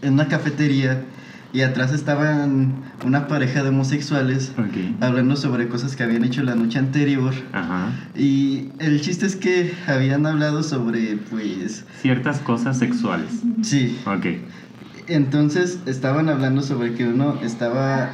[0.00, 1.04] en una cafetería
[1.52, 2.74] y atrás estaban
[3.06, 5.00] una pareja de homosexuales Ok.
[5.02, 7.32] hablando sobre cosas que habían hecho la noche anterior.
[7.52, 7.90] Ajá.
[8.14, 13.30] Y el chiste es que habían hablado sobre, pues, Ciertas cosas sexuales.
[13.62, 14.26] sí, Ok.
[15.08, 18.10] entonces estaban hablando sobre que uno estaba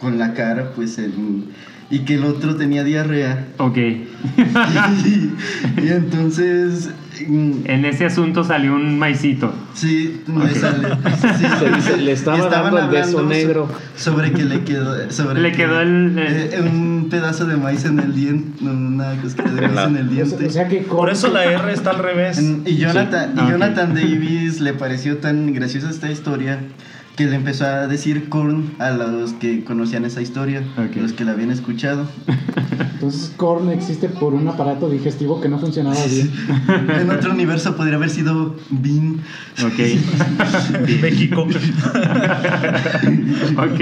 [0.00, 1.50] con la cara, pues, en,
[1.90, 3.48] y que el otro tenía diarrea.
[3.58, 3.76] Ok.
[5.82, 6.90] y entonces,
[7.20, 9.52] En ese asunto salió un maicito.
[9.74, 10.50] sí, me Ok.
[10.52, 10.88] sale.
[11.38, 11.82] sí.
[11.82, 13.68] Se le estaba estaban dando el beso negro.
[13.96, 17.84] Sobre que le quedó, sobre Le que- quedó el- el- eh, un pedazo de maíz
[17.84, 20.46] en el diente, una cosquilla de maíz la- en el diente.
[20.46, 22.38] o sea que Por eso la R está al revés.
[22.38, 23.40] En- Y Jonathan, Sí.
[23.40, 23.50] y Ah.
[23.50, 26.58] Jonathan Davis le pareció tan graciosa esta historia
[27.16, 30.62] que le empezó a decir Korn a los que conocían esa historia,
[30.96, 32.06] los que la habían escuchado.
[32.94, 36.32] Entonces Korn existe por un aparato digestivo que no funcionaba bien.
[37.00, 39.20] En otro universo podría haber sido Bean.
[39.64, 39.78] Ok.
[41.02, 41.42] México.
[43.58, 43.80] ok.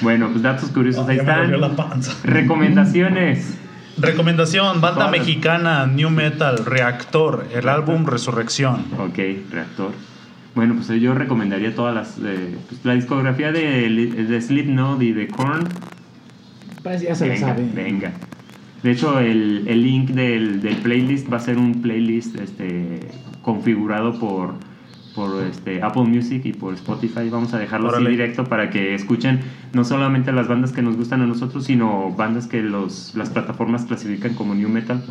[0.00, 1.60] bueno, pues datos curiosos ahí me dolió están.
[1.60, 2.12] la panza.
[2.22, 3.58] Recomendaciones.
[3.96, 8.86] Recomendación, banda mexicana, New Metal, Reactor, el álbum Resurrección.
[8.98, 9.18] Ok,
[9.50, 9.92] reactor.
[10.54, 12.18] Bueno, pues yo recomendaría todas las.
[12.24, 13.88] eh, pues, la discografía de,
[14.28, 15.68] de Slipknot y de Korn.
[16.82, 17.70] Pues ya se lo venga, sabe.
[17.74, 18.12] venga.
[18.82, 23.00] De hecho, el, el link del, del playlist va a ser un playlist este,
[23.42, 24.54] configurado por,
[25.14, 27.30] por este, Apple Music y por Spotify.
[27.30, 28.10] Vamos a dejarlo así Órale.
[28.10, 29.40] directo para que escuchen
[29.72, 33.86] no solamente las bandas que nos gustan a nosotros, sino bandas que los, las plataformas
[33.86, 35.02] clasifican como New Metal.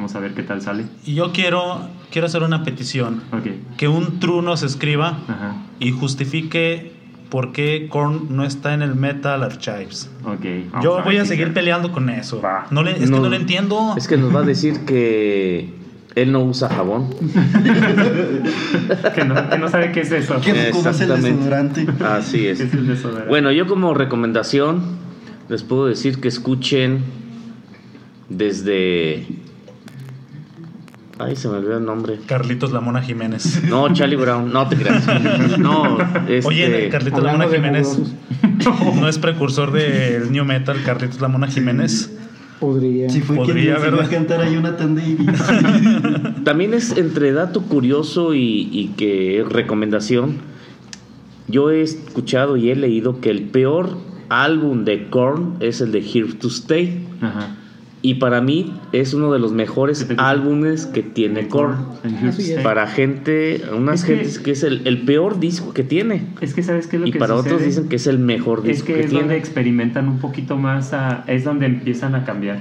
[0.00, 0.84] Vamos a ver qué tal sale.
[1.04, 3.20] Y yo quiero, quiero hacer una petición.
[3.32, 6.92] Ok, Que un true nos escriba ajá, y justifique
[7.28, 10.10] por qué Korn no está en el Metal Archives.
[10.24, 10.40] ok.
[10.72, 12.40] vamos Yo voy a seguir peleando con eso.
[12.40, 12.66] Va.
[12.70, 13.94] No le- es que No, no lo entiendo.
[13.98, 15.74] Es que nos va a decir que
[16.14, 17.10] él no usa jabón.
[19.14, 20.40] que, no, que no sabe qué es eso.
[20.40, 21.30] Que no conoce el Exactamente.
[21.30, 21.86] desodorante.
[22.04, 22.60] Así ¿Qué es.
[22.60, 23.28] es el desodorante?
[23.28, 24.80] Bueno, yo como recomendación
[25.50, 27.02] les puedo decir que escuchen
[28.30, 29.26] desde...
[31.20, 32.18] Ay, se me olvidó el nombre.
[32.24, 33.62] Carlitos Lamona Jiménez.
[33.64, 35.06] No, Charlie Brown, no te creas.
[35.58, 36.48] No, este...
[36.48, 37.98] Oye, Carlitos Lamona Jiménez
[38.98, 42.16] no es precursor del New Metal, Carlitos Lamona Jiménez.
[42.58, 43.08] Podría.
[43.08, 44.10] Si fue quien Podría, a ¿verdad?
[44.10, 46.44] cantar a Jonathan Davis.
[46.44, 50.38] También es entre dato curioso y, y que recomendación.
[51.48, 53.98] Yo he escuchado y he leído que el peor
[54.28, 57.06] álbum de Korn es el de Here to Stay.
[57.20, 57.56] Ajá.
[58.02, 61.76] Y para mí es uno de los mejores álbumes que tiene Korn.
[62.38, 62.52] Es.
[62.62, 66.22] Para gente, unas Es que- gentes que es el, el peor disco que tiene.
[66.40, 68.60] Es que sabes qué es lo Y que para otros dicen que es el mejor
[68.60, 72.24] es disco que que, es donde experimentan un poquito más, a- es donde empiezan a
[72.24, 72.60] cambiar.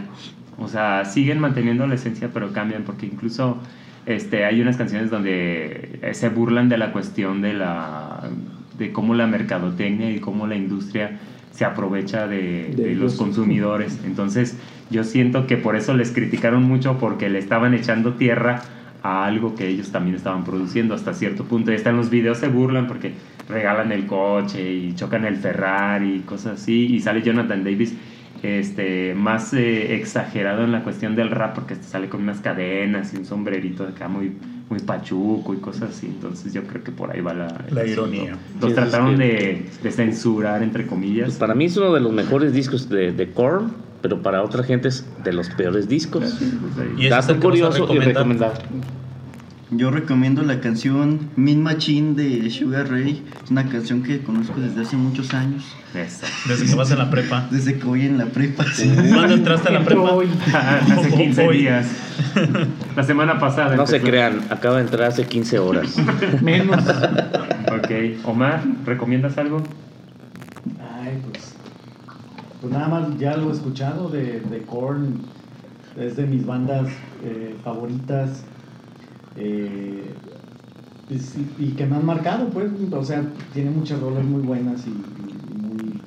[0.58, 3.58] O sea, siguen manteniendo la esencia, pero cambian, porque incluso
[4.06, 8.30] este, hay unas canciones donde eh, se burlan de la cuestión de la
[8.78, 11.18] de cómo la mercadotecnia y cómo la industria
[11.52, 14.00] se aprovecha de, De de los consumidores.
[14.06, 14.58] Entonces,
[14.90, 18.62] yo siento que por eso les criticaron mucho porque le estaban echando tierra
[19.04, 21.72] a algo que ellos también estaban produciendo hasta cierto punto.
[21.72, 23.14] Y hasta en los videos se burlan porque
[23.48, 26.88] regalan el coche y chocan el Ferrari y cosas así.
[26.88, 27.94] Y sale Jonathan Davis
[28.44, 33.18] este, más eh, exagerado en la cuestión del rap porque sale con unas cadenas y
[33.18, 34.32] un sombrerito de acá muy,
[34.70, 36.06] muy pachuco y cosas así.
[36.08, 38.38] Entonces yo creo que por ahí va la, ironía.
[38.62, 41.26] Los Sí, trataron es que- de, de censurar, entre comillas.
[41.28, 44.64] Pues para mí es uno de los mejores discos de, de Korn, pero para otra
[44.64, 46.24] gente es de los peores discos.
[46.24, 46.42] Pues
[46.78, 48.62] ahí- Y ese es Dato curioso y recomendar.
[49.72, 53.24] Yo recomiendo la canción Min Machine de Sugar Ray.
[53.44, 55.64] Es una canción que conozco desde hace muchos años.
[55.94, 57.48] Desde que vas en la prepa.
[57.52, 58.64] Desde que voy en la prepa.
[58.74, 58.92] sí.
[59.14, 60.02] ¿Cuándo entraste a la prepa?
[60.02, 60.28] Hoy.
[60.54, 61.58] hace 15 Hoy.
[61.60, 61.88] días.
[62.96, 63.76] La semana pasada.
[63.76, 65.96] No se crean, acaba de entrar hace 15 horas.
[66.42, 66.84] Menos.
[67.72, 68.26] Ok.
[68.26, 69.62] Omar, ¿recomiendas algo?
[71.00, 71.54] Ay, pues.
[72.60, 75.22] Pues nada más ya lo he escuchado de, de Korn.
[75.96, 76.88] Es de mis bandas
[77.24, 78.44] eh, favoritas.
[79.42, 80.16] Eh,
[81.58, 82.68] y, que me han marcado, pues.
[82.92, 83.24] O sea,
[83.54, 86.02] tiene muchas rolas muy buenas y, y muy,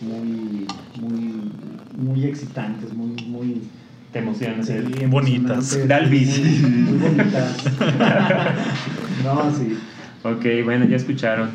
[0.00, 0.66] muy,
[0.96, 1.52] muy,
[1.98, 3.62] muy excitantes, muy, muy.
[4.12, 4.66] Te emocionas.
[4.66, 5.06] sí, ¿eh?
[5.08, 5.86] Bonitas.
[5.86, 6.38] Dalvis.
[6.38, 7.64] Muy, muy bonitas.
[9.24, 9.78] no, sí.
[10.22, 11.50] Ok, bueno, ya escucharon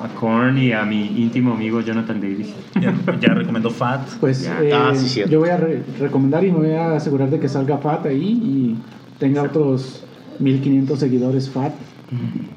[0.00, 2.54] a Korn y a mi íntimo amigo Jonathan Davis.
[2.80, 4.08] Ya, ya recomendó Fat.
[4.20, 7.40] Pues eh, Ah, sí, yo voy a re- recomendar y me voy a asegurar de
[7.40, 8.78] que salga FAT ahí y
[9.18, 10.03] tenga otros
[10.38, 11.72] 1500 seguidores FAT.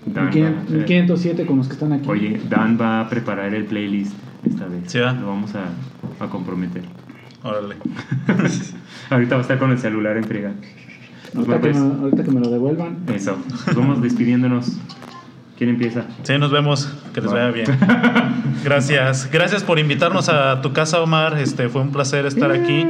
[0.05, 2.07] Dan va- 1500 eh, 1507 con los que están aquí.
[2.09, 4.13] Oye, Dan va a preparar el playlist
[4.45, 4.83] esta vez.
[4.87, 5.13] Sí, ¿va?
[5.13, 6.83] Lo vamos a, a comprometer.
[7.43, 7.75] Órale.
[9.09, 10.51] Ahorita va a estar con el celular en friega.
[11.35, 12.97] ahorita, que ahorita que me lo devuelvan.
[13.13, 13.37] Eso.
[13.65, 14.77] Pues vamos despidiéndonos.
[15.57, 16.05] ¿Quién empieza?
[16.23, 16.93] Sí, nos vemos.
[17.17, 17.65] Que les vaya bien.
[18.63, 19.27] Gracias.
[19.31, 21.39] Gracias por invitarnos a tu casa, Omar.
[21.39, 22.85] Este, fue un placer estar aquí.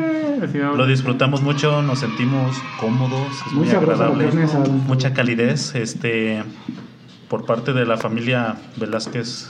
[0.76, 4.28] Lo disfrutamos mucho, nos sentimos cómodos, es muy, agradable,
[4.86, 6.44] mucha calidez, este,
[7.30, 9.50] por parte de la familia Velázquez,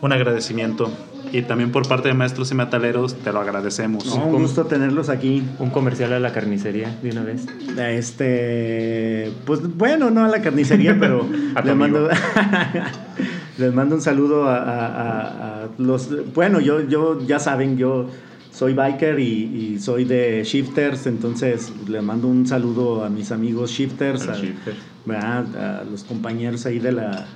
[0.00, 0.92] un agradecimiento
[1.32, 4.06] y también por parte de maestros y metaleros te lo agradecemos.
[4.06, 5.42] No, un gusto tenerlos aquí.
[5.58, 7.46] Un comercial a la carnicería de una vez.
[7.76, 12.00] Este, pues bueno, no a la carnicería, pero A tu les amigo.
[12.00, 12.08] mando,
[13.58, 18.06] les mando un saludo a, a- a- a los, bueno, yo, yo ya saben, yo
[18.52, 19.24] soy biker y,
[19.74, 24.74] y soy de shifters, entonces les mando un saludo a mis amigos shifters, a, shifter.
[25.04, 25.80] ¿verdad?
[25.80, 27.26] a los compañeros ahí de la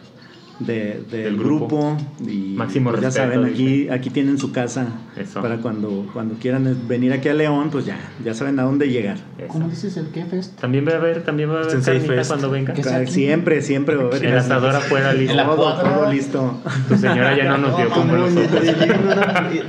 [0.66, 1.96] de- del Del grupo.
[1.96, 1.96] grupo.
[2.30, 4.86] y Máximo pues ya saben aquí aquí tienen su casa
[5.16, 5.40] Eso.
[5.42, 9.16] para cuando cuando quieran venir aquí a León pues ya ya saben a dónde llegar
[9.38, 9.48] Eso.
[9.48, 10.58] ¿Cómo dices el qué fest?
[10.60, 12.30] También va a haber, también va a haber Sensei carnita Fest.
[12.30, 12.74] cuando venga.
[13.06, 15.36] Siempre siempre va a haber El asador afuera listo.
[15.44, 18.62] todo, todo listo Tu señora ya no nos dio como No, nosotros.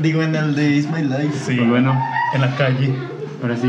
[0.02, 1.34] Digo, en el de Is My Life.
[1.46, 1.98] Sí, bueno,
[2.34, 2.94] en la calle.
[3.42, 3.68] ahora sí.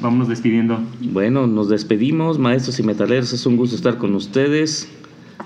[0.00, 0.80] Vámonos despidiendo.
[1.00, 3.32] Bueno, nos despedimos, maestros y metaleros.
[3.32, 4.88] Es un gusto estar con ustedes.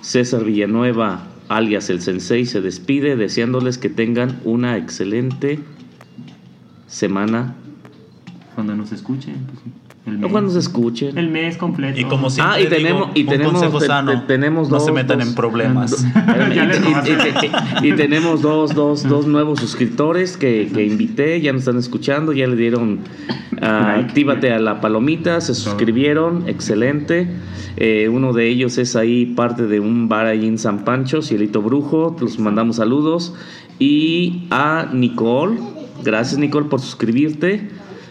[0.00, 5.58] César Villanueva, alias el Sensei, se despide deseándoles que tengan una excelente
[6.86, 7.54] semana.
[8.54, 9.34] Cuando nos escuchen.
[9.46, 11.16] pues, el O cuando se escuchen.
[11.16, 11.98] El mes completo.
[11.98, 14.70] Y como siempre Ah, y tenemos- digo, y tenemos- un consejo te- sano, te- tenemos
[14.70, 16.04] no se metan dos- en problemas.
[16.54, 17.12] Y, les y- robaste.
[17.82, 21.78] y- y- y tenemos dos, dos, dos nuevos suscriptores que, que invité, ya nos están
[21.78, 23.00] escuchando, ya le dieron
[23.62, 24.08] ah, Like.
[24.08, 27.26] actívate a la palomita, se suscribieron, excelente.
[27.76, 31.60] Eh, uno de ellos es ahí parte de un bar ahí en San Pancho, Cielito
[31.62, 33.34] Brujo, los mandamos saludos.
[33.80, 35.58] Y a Nicole,
[36.04, 37.68] gracias Nicole por suscribirte.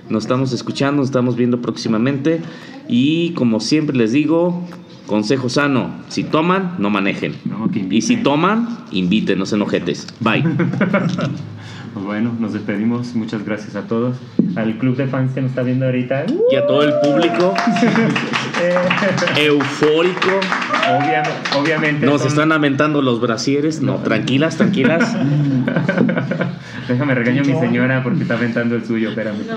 [0.10, 2.42] Nos estamos escuchando, nos estamos viendo próximamente.
[2.88, 4.66] Y como siempre les digo,
[5.08, 7.36] consejo sano: si toman, no manejen.
[7.46, 8.24] No, Y si inviten.
[8.24, 10.08] toman, invítenos enojetes.
[10.20, 10.44] Bye.
[11.94, 13.14] Pues bueno, nos despedimos.
[13.14, 14.18] Muchas gracias a todos.
[14.56, 16.26] Al club de fans que nos está viendo ahorita.
[16.52, 17.54] Y a todo el público
[19.38, 20.30] eufórico.
[20.90, 23.82] Obviamente, obviamente Nos son- están aventando los brasieres.
[23.82, 25.16] No, tranquilas, tranquilas.
[26.88, 29.38] Déjame regaño a mi señora porque está aventando el suyo, espérame.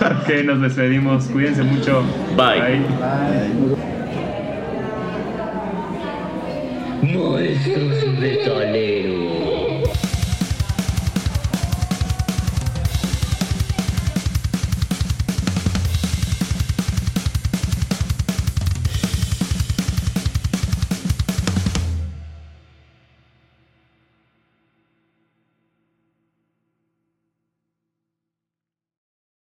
[0.00, 1.24] ok, nos despedimos.
[1.24, 2.02] Cuídense mucho.
[2.36, 2.82] Bye.
[7.02, 9.41] Maestros metalero.